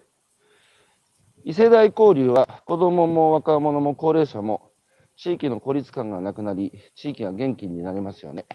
[1.44, 4.70] 異世代交流は子どもも若者も高齢者も
[5.16, 8.46] 地域の孤立感がなくなり、地域が元気になりますよね。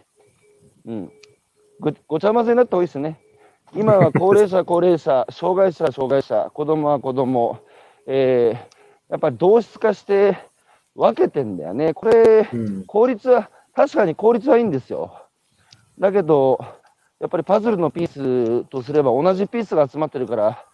[0.86, 1.12] うん。
[1.80, 3.20] ごごちゃ混ぜになった方がいいですね。
[3.76, 7.60] 今は高齢者、高齢者、障害者、障害者、子供は子供、
[8.08, 8.80] えー
[9.10, 10.38] やっぱり同質化して
[10.96, 11.94] 分けてんだよね。
[11.96, 15.26] これ、うん効率は、確かに効率はいいんですよ。
[16.00, 16.60] だけど、
[17.20, 20.66] やっぱりパズルのピースとすれば同じピースが集まってるから、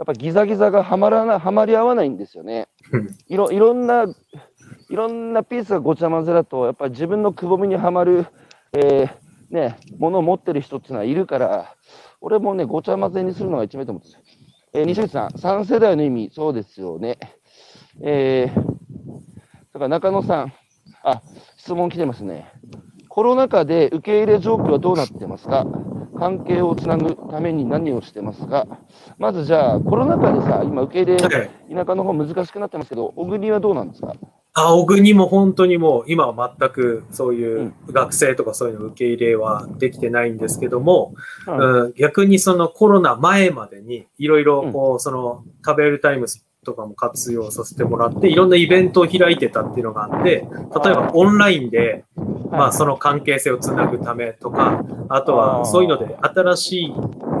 [0.00, 2.68] やっぱギザギザがはまらな、はまり合わないんですよね。
[2.90, 4.06] うんいろいろんな、
[4.88, 8.24] いろんなピースがごちゃ混ぜだと、やっぱり自分のくぼみにはまる、
[8.72, 9.10] えー
[9.50, 11.76] ね、ものを持ってる人っていうのはいるから、
[12.22, 14.20] 俺もね、ごちゃ混ぜにするのが一番いいと思うんですよ。
[14.72, 17.18] えー西口さん、3世代の意味、そうですよね。
[18.00, 18.62] えー、だ
[19.74, 20.52] から中野さん、
[21.04, 21.20] あ、
[21.58, 22.50] 質問来てますね。
[23.10, 25.66] コロナ禍で受け入れ状況はどうなってますか？
[26.16, 28.66] 関係をつなぐために何をしてますか？
[29.18, 31.50] まずじゃあ、コロナ禍でさ、今受け入れ、はい。
[31.74, 34.14] 田舎の方難しくなってますけど、小国はどうなんですか？
[34.52, 41.14] 青国も本当にもう今は全くそういう学生とかそういうの受け入れはできてないんですけども、
[41.46, 50.44] うんうん逆にそのコロナ前までにいろいろこうその食べるタイムスとかも活用させてもらっていろんなイベントを開いてたっていうのがあって、例え
[50.94, 52.04] ばオンラインで
[52.50, 56.94] まあその関係性をつなぐためとか、あとはそういうので新しい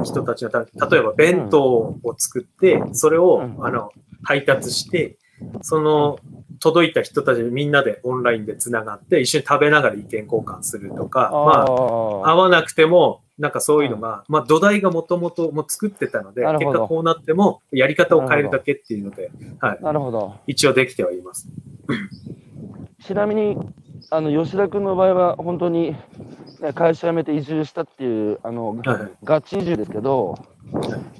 [0.04, 3.66] 人たちのため、例えば弁当を作って、それをうん。
[3.66, 3.90] あの
[4.22, 5.16] 配達して、
[5.62, 6.18] その
[6.60, 19.30] 届いた人たちみんなでオンラインでつながって一緒に食べながら意見交換するとか、まああ合わなくても、なんかそういうのが、まあ土台がもともともう作ってたので、結果こうなってもやり方を変えるだけっていうので、
[19.60, 19.78] はい。
[19.82, 20.36] なるほど。
[20.46, 21.48] 一応できてはいます。
[23.02, 23.56] ちなみに、
[24.10, 25.96] あの吉田君の場合は、本当に、
[26.60, 30.34] ね、会社辞めて移住したっていう、あの、はいガチ移住ですけど、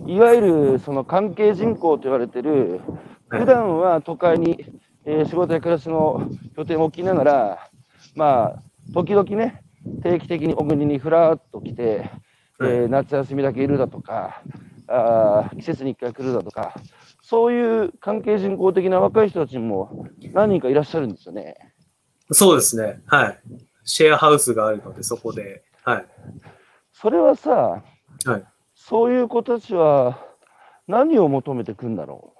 [0.06, 0.40] いわゆ
[0.74, 2.82] るその関係人口と言われてる、
[3.30, 4.66] はい普段は都会に、
[5.06, 7.70] えー仕事や暮らしの拠点を置きながら、
[8.14, 8.62] まあ、
[8.92, 9.62] 時々ね、
[10.02, 12.10] 定期的に小国にふらっと来て、
[12.60, 14.42] えー夏休みだけいるだとか、
[14.86, 16.74] あー季節に1回来るだとか、
[17.22, 21.56] そういう関係人口的な若い人たちも何人かいらっしゃるんですよね。
[22.32, 23.00] そうですね。
[23.06, 23.40] はい。
[23.84, 26.06] シェアハウスがあるので、そこで、はい。
[26.92, 27.82] それはさ、
[28.24, 28.44] はい。
[28.74, 30.18] そういう子たちは
[30.86, 32.34] 何を求めてくんだろ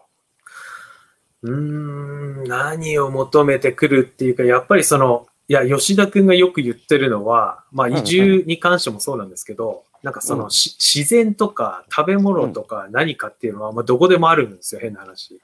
[1.42, 10.50] うーん、何を求めてくるっていうか、やっぱりその、いや、吉田くんがよく言ってるのは、まあ、移住に関してもそうなんですけど、なんかその、うん。
[10.52, 15.40] し自然とか食べ物とか何かっていうのは、まあ、どこでもあるんですよ、変な話。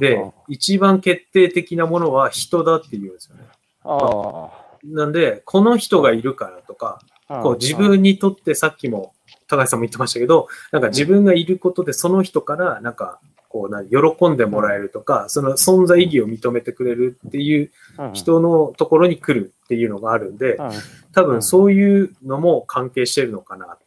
[0.00, 3.42] でうん、一番決定的なものは人だっていうんですよね。
[3.84, 4.50] あ
[4.82, 7.38] なんで、この人がいるからとか、あ。
[7.38, 9.12] こう自分にとってさっきも
[9.48, 13.18] 高橋さんも言ってましたけど、なんか自分がいることでその人から、なんか、
[13.48, 20.70] こうな、喜んでもらえるとか、その存在意義を認めてくれるっていううん人のところに来るっていうのがあるんで、うん
[21.12, 23.78] 多分そういうのも関係してるのかな。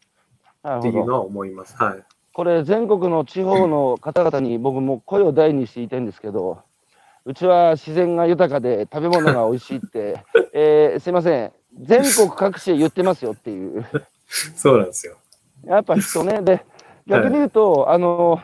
[0.80, 1.76] っていうのは思います。
[1.78, 2.03] はい。
[2.34, 6.59] これ、全国の地方の方々に僕も声を大にして言いたいんですけど、
[7.26, 13.86] うちは自然が豊かで食べ物が美味しいって、 えーすいません、全国各地で言ってますよっていう。
[14.55, 15.18] そうなんですよ。
[15.66, 16.66] やっぱ人ね、で、
[17.07, 18.41] 逆に言うと、あの、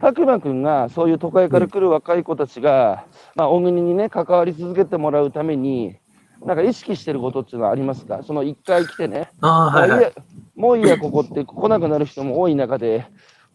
[0.00, 5.96] 拓磨君がそういう都会から来る若い子たちが、まあ、小国にね、関わり続けてもらうために、
[6.44, 8.22] なんか意識してることっていうのはありますか？
[8.22, 10.12] その一回来てね、ああ、はいはい。
[10.56, 13.06] もういいやもういいや、ここって来なくなる人も多い中で、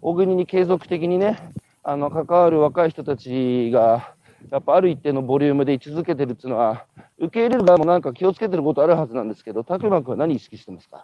[0.01, 1.51] 小国に継続的にね、
[1.83, 4.15] あの関わる若い人たちが、
[4.49, 6.85] やっぱある一定のボリュームで居続けてるっていうのは、
[7.19, 11.03] 受け入れる側もなんか気をつけてることあるはずなんですけど、拓磨君は何意識してますか？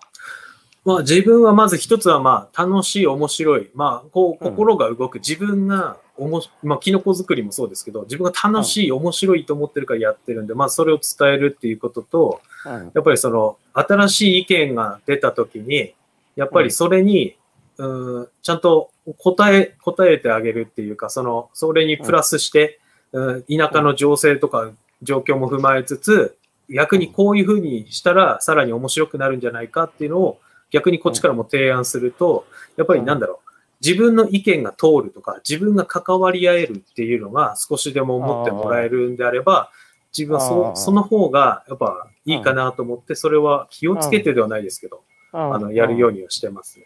[0.86, 4.52] まあ自分はまず一つはまあ楽しい、面白い、まあこううん。
[4.52, 12.92] 心が動く、自分がおもし、まあキノコ作りもそうですけど、自分が楽しい、面白いと思ってるからやってるんで、まあそれを伝えるっていうことと、うん。
[12.94, 15.96] やっぱりその新しい意見が出たときに、
[16.36, 17.36] やっぱりそれに、
[17.78, 22.80] うん、ちゃんと答え、答えてあげるっていうか、その、それにプラスして、
[23.12, 24.72] うん、田舎の情勢とか
[25.02, 26.38] 状況も踏まえつつ、
[26.70, 30.40] 逆にこういうふうにしたらさらに面白くなるんじゃないかっていうのを
[30.72, 32.46] 逆にこっちからも提案すると、
[32.78, 33.50] やっぱりなんだろう、
[33.82, 39.70] 自分の意見が通るとか、自分が関わり合えるっていうのが少しでも思ってもらえるんであれば、
[40.18, 46.86] 自分はあそーその方がやっぱいいかなと思って、それは気をつけてではないですけど、あの、やるようにはしてますね。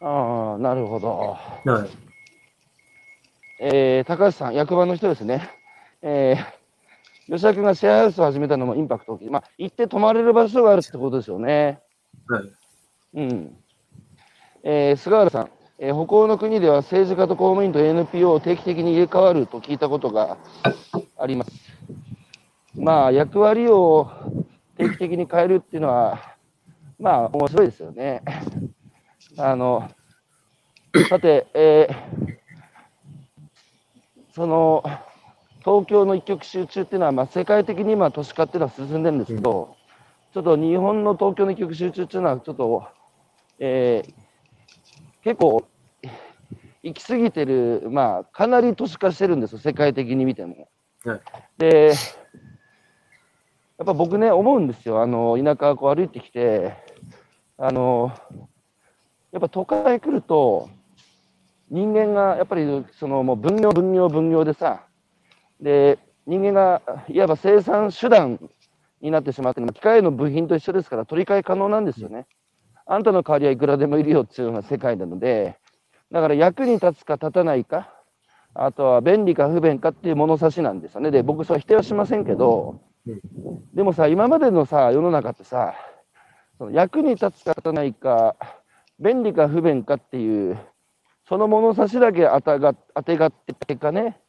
[0.00, 1.36] ああ、なるほど。
[1.70, 1.90] はい。
[3.60, 5.50] えー高橋さん、役場の人ですね。
[6.00, 9.30] えー、吉田君がシェアハウスを始めたのもインパクト大きい。
[9.30, 11.80] まあ、行って泊まれる場所があるってことですよね。
[12.26, 12.44] はい。
[13.14, 13.56] うん。
[14.62, 20.38] えー菅原さん、えー北欧の国では政治家と公務員と NPO を定期的に入れ替わると聞いたことが
[21.18, 21.52] あります。
[22.74, 24.08] まあ、役割を
[24.76, 26.36] 定期的に変えるっていうのは、
[26.98, 28.22] まあ、面白いですよね。
[29.36, 29.90] あの、
[31.08, 32.40] さて、えー
[34.32, 34.82] その、
[35.64, 39.76] 東京の一極集中っていうのは、まあ、世界的に今、都市化っていうのは進んでるんですけど、
[40.32, 42.84] ちょっと日本の東京の一極集中っていうのは、ちょっと、
[43.60, 44.20] えー
[45.22, 45.68] 結構、
[46.82, 50.68] 行き過ぎてる、まあ、かなり都市化してるんですよ、世界的に見ても。
[51.04, 51.20] はい
[51.58, 51.92] で、
[53.78, 56.74] やっぱ僕ね、思うんですよ、あの田舎をこう歩いてきて、
[57.58, 58.12] あの
[59.32, 60.70] やっぱ都会来ると、
[61.70, 64.86] 人間がやっぱりそのもう分業、分業、分業でさ、
[65.60, 68.40] で人間がいわば生産手段
[69.02, 72.26] になってしまって、機械の部品と一緒ですから、取り替え可能なんですよね。
[72.92, 75.56] あんたの代わりはいくらでもいるよっていうような世界なので、
[76.10, 77.94] だから役に立つか立たないか、
[78.52, 81.12] あとは便利か不便かっていう物差しなんですよね。
[81.12, 82.80] で、僕、それは否定はしませんけど、
[83.74, 85.74] でもさ、今までのさ、世の中ってさ、
[86.58, 88.34] その役に立つか立たないか、
[88.98, 90.58] 便利か不便かっていう、
[91.28, 94.20] その物差しだけ当たが当てがって結果ね、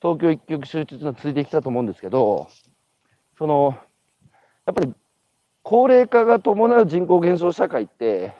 [0.00, 2.48] 東京一極集中が続いてきたと思うんですけど、
[3.36, 3.76] その、
[4.64, 4.94] やっぱり
[5.68, 8.32] 高齢化が伴う人口減少社会って、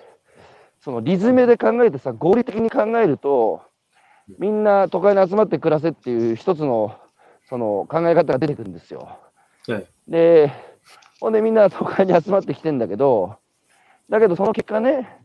[0.80, 3.60] そのリズムで考えてさ、合理的に考えると、
[4.38, 6.96] みんな都会に集まって暮らせっていう一つの
[7.46, 9.18] その考え方が出てくるんですよ。
[9.66, 9.86] はい。
[10.08, 10.50] で、
[11.20, 13.36] ほんでみんな都会に集まってきてんだけど、
[14.08, 15.20] だけどその結果ね、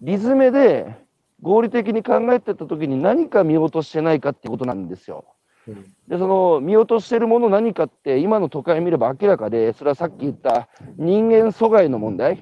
[0.00, 0.96] リズムで
[1.42, 5.26] 合理的に考えてった時に何か見落としてないかってことなんですよ。
[5.70, 12.40] うんで、その見落としてるもの何かって今の都会見れば明らかで、それはさっき言った人間阻害の問題。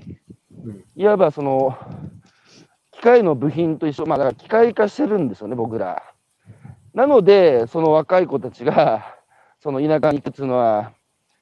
[0.64, 1.78] うんいわばその
[2.90, 6.02] 機械の部品と一緒、まあだから機械化してるんですよね、僕ら。
[6.94, 9.14] なので、その若い子たちが、
[9.60, 10.92] その田舎に行くっていうのは、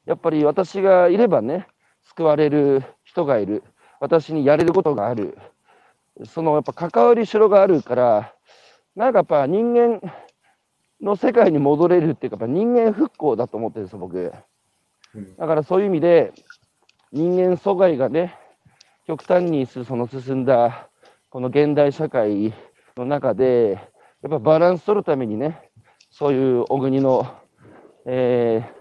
[0.05, 1.67] やっぱり私がいればね、
[2.03, 3.63] 救われる人がいる。
[4.01, 5.39] 私にやれることがある。
[6.27, 8.35] そのやっぱ関わりしろがあるから、
[8.95, 10.01] なんかやっぱ人間
[11.01, 14.33] の世界に戻れるっていうか、やっぱ人間復興だと思ってるんですよ、僕。
[15.15, 16.33] うんだからそういう意味で、
[17.13, 18.37] 人間阻害がね、
[19.07, 20.89] 極端にその進んだ
[21.31, 22.53] この現代社会
[22.97, 23.79] の中で、
[24.23, 25.71] やっぱバランス取るためにね、
[26.11, 27.27] そういう小国の、
[28.07, 28.77] えー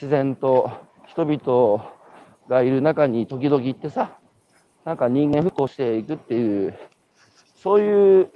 [0.00, 0.70] 自然と
[1.08, 1.92] 人々
[2.48, 4.16] がいる中に時々行ってさ、
[4.84, 6.78] なんか人間復興していくっていう、
[7.56, 8.30] そういう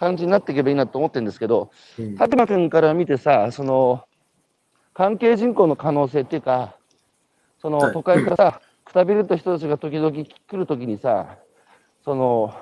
[0.00, 2.16] 感じになっていけばいいなと思ってるんですけど、うん。
[2.16, 4.02] 拓磨君から見てさ、その
[4.94, 6.74] 関係人口の可能性っていうか、
[7.60, 7.92] そのはい。
[7.92, 11.36] 都会からさ、くたびれた人たちが時々来るときにさ、
[12.02, 12.54] その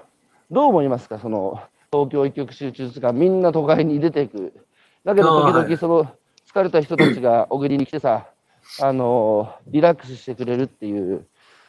[0.51, 1.63] どう思いますか、その
[1.93, 4.53] 東京一極集中とか、みんな都会に出ていく。
[5.05, 6.13] だけど、時々その
[6.53, 8.27] 疲れた人たちが小栗に来てさ、
[8.83, 11.25] あのリラックスしてくれるっていう、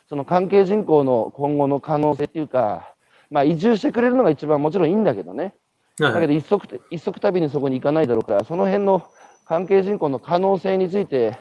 [0.10, 2.96] その関係人口の今後の可能性っていうか、
[3.30, 5.54] まあ、移住してくれるのが一番もちろんいいんだけどね。
[5.98, 9.08] だけど一足一足旅にそこに行かないだろうから、その辺の
[9.46, 11.38] 関係人口の可能性について、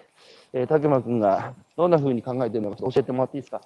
[0.53, 3.61] えー、竹間君がどんなふうに考えているのか教えてもらっていいですか？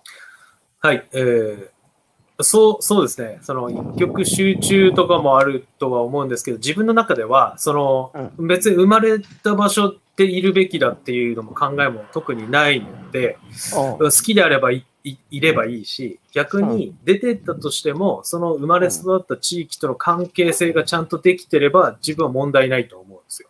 [0.81, 3.39] はい、えー、そう、そうですね。
[3.43, 13.39] その一極集中とかもあるとは思うんですけど、自分の中では、その、うん、別に生まれた場所でいるべきだっていうのも考えも特にないので、
[13.73, 23.49] 好きであればいいればいいし、逆に出てったとしても、その生まれ育った地域との関係性がちゃんとできてれば、自分は問題ないと思うんですよ。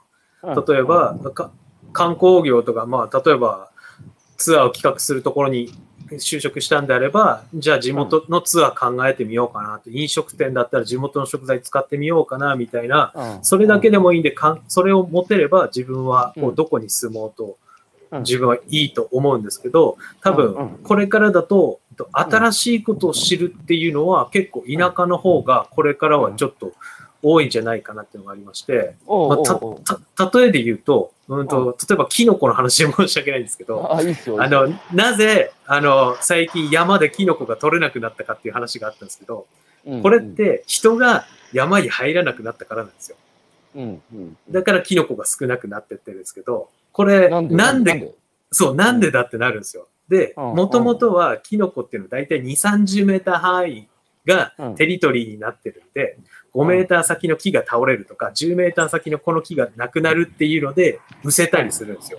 [0.67, 1.17] 例えば、
[1.93, 3.71] 観光業とか、まあ、例えば、
[4.39, 5.73] ツアーを企画するところに
[6.19, 17.59] 就職したんであれば、じゃあ地元のツアー考えてみようかなと、飲食店だったら地元の食材使ってみようかなみたいな、それだけでもいいんで、かんそれを持てれば自分はこうどこに住もうと、
[18.21, 21.81] 自分はいいと思うんですけど、多分これからだと、
[22.13, 26.73] 新しいことを知るっていうのは結構田舎の方がこれからはちょっと
[27.23, 39.47] 多いんじゃないかなっていうのがありまして、まあ、た例えで言うと、うんと、例えばキノコの話で申し訳ないんですけど、あの、なぜ、あの、最近山でキノコが取れなくなったかっていう話があったんですけど、
[40.03, 43.17] これって人が山に入らなくなったからなんですよ。
[43.75, 48.15] うんうん、だからキノコが少なくなってってるんですけど、これ、なんで？
[48.51, 49.89] そう、なんでだってなるんですよ。
[50.09, 53.89] で、もともとはキノコっていうのは大体2、30メーター範囲
[54.27, 56.19] がテリトリーになってるんで、
[56.55, 62.19] 5メーター先の木が倒れるとか、10メーター先のこの木がなくなるっていうので、むせたりするんですよ。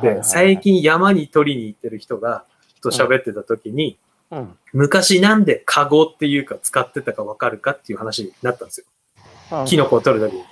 [0.00, 2.44] で、最近山に取りに行ってる人が、
[2.82, 3.98] と喋ってた時に、
[4.30, 8.86] うん、昔なんでカゴっていうか使ってたかわかるかっていう話になったんです
[9.50, 9.64] よ。
[9.66, 10.42] キノコを取る時に。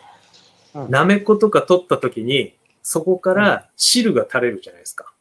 [0.75, 5.13] なめことか取った時に、そこから汁が垂れるじゃないですか。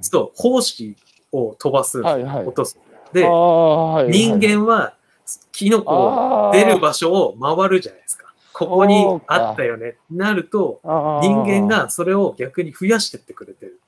[0.00, 0.96] そう、胞子
[1.32, 2.78] を飛ばす、落とす。
[3.12, 4.94] で、人間は
[5.52, 8.32] キノコ出る場所を回るじゃないですか。
[8.52, 9.96] ここにあったよね。
[10.10, 13.80] なると、人間がそれを逆に増やしてってくれてる。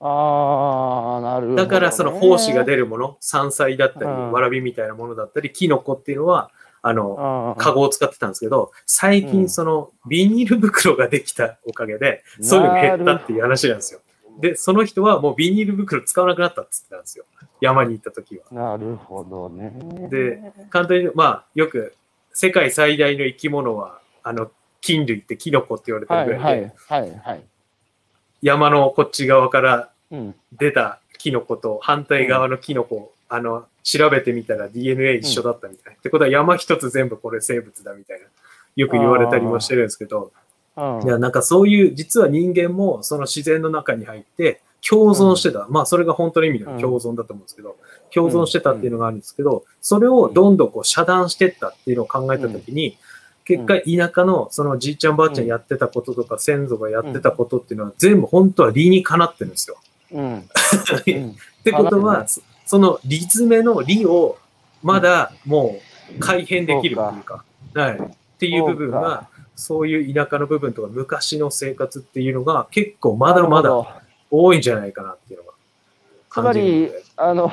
[0.00, 6.50] ああ、なるほど、ね、だからその胞子が出るもの、山菜だったり、わらびみたいなものだったり、キノコっていうのは、
[6.82, 14.00] あの、カゴを使ってたんですけど、最近そのビニール袋ができたおかげで、そういうのが減ったっていう話なんですよ。
[14.40, 17.24] で、その人はもうビニール袋使わなくなったって言ってたんですよ。
[17.60, 18.44] 山に行った時は。
[18.50, 19.72] なるほどね。
[20.10, 21.94] で、簡単に、まあ、よく、
[22.32, 27.44] 世界最大の生き物は、あの、菌類ってキノコって言われてるぐらいで、はい、はい、はい。
[28.40, 29.90] 山のこっち側から
[30.52, 33.04] 出たキノコと反対側のキノコ、うん、
[33.34, 35.92] あの、調べてみたら DNA 一緒だったみたいな。
[35.92, 38.26] うん、ってことは山一つ全部これ生物だみたいな。
[38.76, 40.32] よく言われたりもしてるんですけど、
[40.76, 45.60] いや、なんかそういう、実は人間もその自然の中に入って共存してた。
[45.60, 47.76] うん、まあそれが本当の意味での共存だと思うんですけど、
[48.14, 52.98] 共存してたっていうのがあるんですけど、それをどんどんこう遮断してったっていうのを考えたときに、
[53.44, 59.78] 結果田舎のそのじいちゃんばあちゃんやってたこととか先祖がやってたことっていうのは全部本当は理にかなってるんですよ。
[60.12, 60.42] うん、っ
[61.64, 62.26] てことは、
[62.72, 64.38] そのリズメの理を
[64.82, 65.78] まだも
[66.16, 67.44] う改変できるっていうか、
[67.74, 67.98] はい。
[67.98, 68.00] っ
[68.38, 74.00] ていう部分が、そういう田舎の部分とか昔の生活っていうのが結構まだまだ
[74.30, 75.52] 多いんじゃないかなっていうのが
[76.30, 77.52] つまり、あの、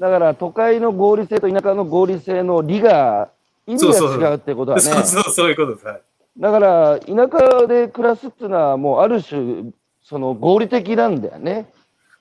[0.00, 3.28] だから都会の合理性と田舎の合理性の理が、
[3.68, 4.82] 意味が違うってことはね。
[4.82, 5.86] そうそうそういうことです。
[5.86, 6.02] はい、
[6.36, 9.70] だから、田舎で暮らすっていうのは、もうある種、
[10.02, 11.70] その合理的なんだよね。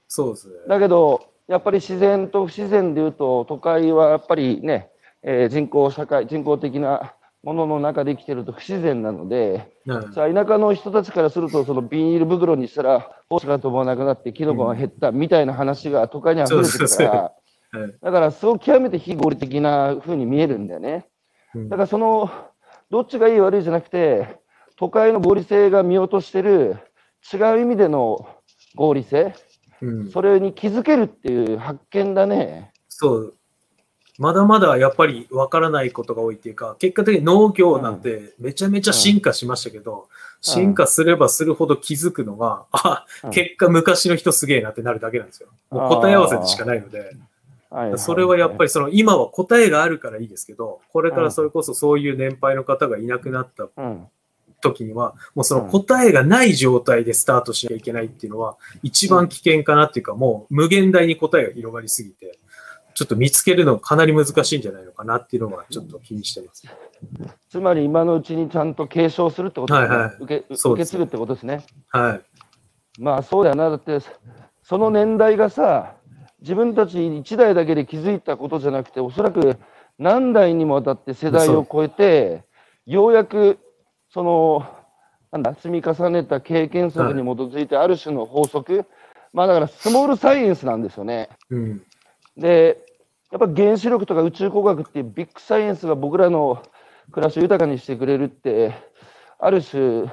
[0.08, 0.54] そうですね。
[0.68, 4.92] だけど、やっぱり自然と不自然でいうと、都会はやっぱりね、
[5.24, 17.34] えー、人口社会、人工的なものの中で生きてると不自然なので、うん、さあ田舎の人たちからすると、そのビニール袋にしたら、胞子が飛ばなくなって、キノコが減ったみたいな話が都会には溢れてるから、
[18.02, 21.08] だからそう極めて非合理的な風に見えるんだよね。
[21.56, 22.30] だからその、
[22.92, 24.38] どっちがいい悪いじゃなくて、
[24.76, 26.78] 都会の合理性が見落としてる
[27.34, 28.28] 違う意味での
[28.76, 29.34] 合理性、
[29.82, 32.72] うん、それに気づけるっていう発見だね。
[32.88, 33.34] そう。
[34.18, 40.08] まだまだやっぱりわからないことが多いっていうか、結果的に農業なんてめちゃめちゃ進化しましたけど、うん、
[40.42, 45.48] 進化すればするほど気づくのが、あ、結果昔の人すげえなってなるだけなんですよ。
[45.72, 47.16] もう答え合わせでしかないので。
[47.98, 53.70] それはやっぱりその今は答えがあるからいいですけど、これからそれこそそういう年配の方がいなくなった
[54.62, 62.40] 時には、もうその答えがない状態でスタートしなきゃいけないっていうのは一番危険かなっていうか、もう無限大に答えが広がりすぎて、
[62.94, 66.64] ちょっと見つけるのかなり難しいんじゃないのかなっていうのはちょっと気にしてます。
[67.50, 69.96] つまり今のうちにちゃんと継承するってことですね。
[69.96, 71.66] はいはい受け受け継ぐってことですね。
[71.90, 72.22] はい。
[73.00, 73.70] まあそうだよな。
[73.70, 74.00] だって、
[74.64, 75.96] その年代がさ、
[76.42, 79.58] 自分たち一代だけで気づいたことじゃなくて、おそらく
[79.98, 82.44] 何代にもわたって世代を超えて、
[82.86, 83.60] ようやく、
[84.10, 84.66] その、
[85.32, 88.86] なんだ、積み重ねた経験則に基づいて、ある種の法則、
[89.34, 91.30] まあだからスモールサイエンスなんですよね。
[91.50, 91.82] うん。
[92.36, 92.84] で、
[93.32, 96.64] やっぱ原子力とか宇宙工学っていうビッグサイエンスが僕らの
[97.12, 98.74] 暮らしを豊かにしてくれるって、
[99.38, 100.06] ある種、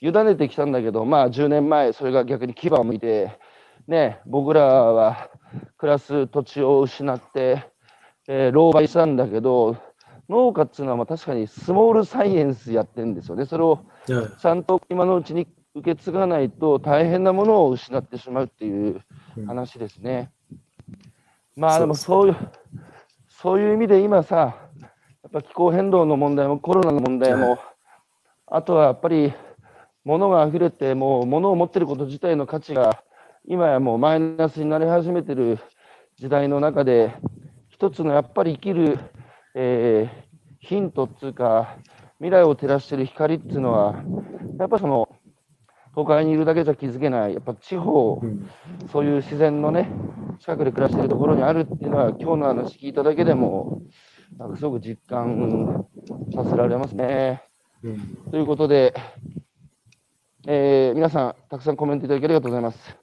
[0.00, 3.38] 委ねてきたんだけど、まあ10年前、それが逆に牙を向いて、
[3.86, 5.28] ね、僕らは
[5.76, 7.64] 暮らす土地を失って、
[8.28, 9.76] えー狼狽したんだけど、
[10.32, 13.46] 農家っていうのはまあ確かにスモールサイエンスやってるんですよね。
[13.46, 19.00] それをはいちゃんと今のうちに受け継がないと大変なものを失ってしまうっていう
[19.46, 20.30] 話ですね。
[21.56, 22.36] まあでもそういう、
[23.28, 24.56] そういう意味で今さ、
[25.22, 27.58] やっぱ気候変動の問題もコロナの問題も、
[28.46, 29.32] あとはやっぱり
[30.04, 33.02] 物が溢れて、もう物を持ってること自体の価値が
[33.46, 35.58] 今やもうマイナスになり始めてる
[36.16, 37.14] 時代の中で、
[37.70, 38.98] 一つのやっぱり生きる、
[39.54, 40.21] えー
[40.62, 41.76] ヒントっていうか、
[42.18, 44.02] 未来を照らしてる光っていうのは、
[44.58, 45.08] やっぱその、
[45.94, 48.22] 都会にいるだけじゃ気づけない、やっぱ地方、
[48.90, 49.90] そういう自然のね、
[50.38, 53.82] 近くで暮らしているところにあるっていうのは、今日の話聞いただけでも、
[54.38, 55.84] なんかすごく実感
[56.32, 57.42] させられますね。
[57.82, 57.98] うん
[58.30, 58.94] ということで、
[60.46, 62.96] えー皆さん、たくさんコメントいただきありがとうございます。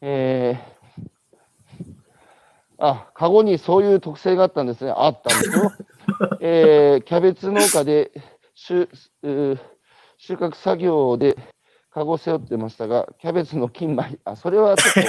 [0.00, 0.78] えー
[2.80, 4.92] あ、カゴにそういう特性があったんですね。
[4.94, 5.72] あったんですよ。
[6.40, 8.10] えーキャベツ農家で
[8.54, 8.88] 収
[10.18, 11.36] 収穫作業で
[11.90, 15.04] カゴ背負ってましたが、キャベツの金米、あ、それはちょっ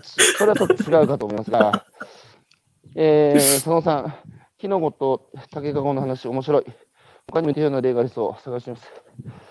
[0.38, 1.84] それはちょっと違うかと思いますが、
[2.96, 4.14] えー、佐野さん、
[4.58, 6.64] キノコと竹かごの話、面白い。
[7.26, 8.92] 他にも似たような例がありそう、探します。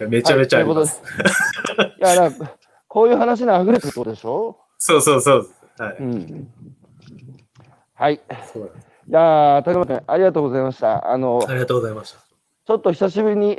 [0.07, 1.01] めちゃめちゃあります。
[1.77, 2.55] はい、といや、なんか、
[2.87, 4.57] こういう話に溢れてるってことでしょ？
[4.77, 5.49] そうそうそう。
[5.77, 5.97] はい。
[5.99, 6.53] うん。
[7.95, 8.15] はい。
[8.15, 8.19] い
[8.51, 8.71] そう
[9.13, 11.11] なんですやー、高山君、ありがとうございました。
[11.11, 12.19] あの、ありがとうございました。
[12.65, 13.57] ちょっと久しぶりに、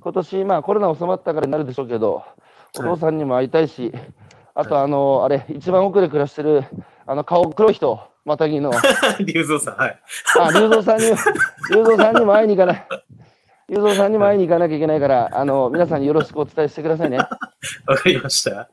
[0.00, 2.22] 今年、まあコロナ収まったからになるでしょうけど、
[2.78, 3.92] お父さんにも会いたいし、
[4.54, 6.64] あと、あの、あれ、一番奥で暮らしてる、
[7.06, 8.70] あの、顔黒い人、またぎの、
[9.24, 9.98] 龍造さん、はい。
[10.40, 11.06] あ、龍造さんに、
[11.74, 12.86] 龍造さんにも会いに行かない。
[13.68, 17.18] 龍造さんにも会いに行かなきゃいけないから、あの、皆さんによろしくお伝えしてくださいね。
[17.18, 18.68] わかりました。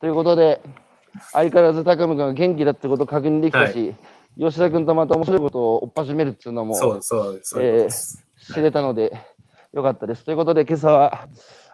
[0.00, 0.60] ということで、
[1.32, 3.94] 相変わらず高野君が元気だってことを確認できたし、
[4.38, 8.26] 吉田君とまた面白いことを追っ始めるっていうのもそうそう、そういうことです。
[8.52, 9.12] 知れたので、
[9.72, 10.24] よかったです。
[10.24, 11.28] ということで、今朝は、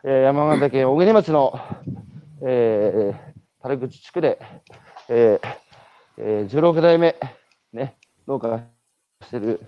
[0.04, 1.58] えー山形県小国町の、
[2.42, 4.38] えー、樽口地区で、
[5.08, 5.48] えー
[6.18, 7.16] えー、16代目、
[7.72, 7.96] ね、
[8.28, 8.62] 農家が
[9.22, 9.60] している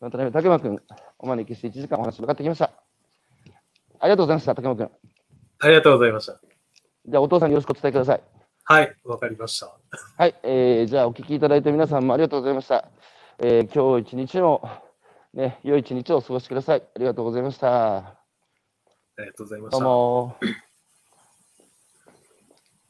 [0.00, 0.80] 渡辺武馬君、
[1.18, 2.72] お招きして1時間お話伺ってきました。
[4.00, 4.90] ありがとうございました、武馬君。
[5.60, 6.40] ありがとうございました。
[7.06, 8.39] じゃあ、お父さんによろしくお伝えください。
[8.64, 9.72] はい、わかりました。
[10.16, 12.88] はい、えー、じゃあお聞きいただいた皆さんもありがとうございました。
[13.38, 14.68] えー、今日一日も、
[15.34, 16.82] ね、良い一日をお過ごしください。
[16.94, 17.96] ありがとうございました。
[17.96, 18.16] あ
[19.18, 19.84] りがとうございましどうた。
[19.84, 20.36] も。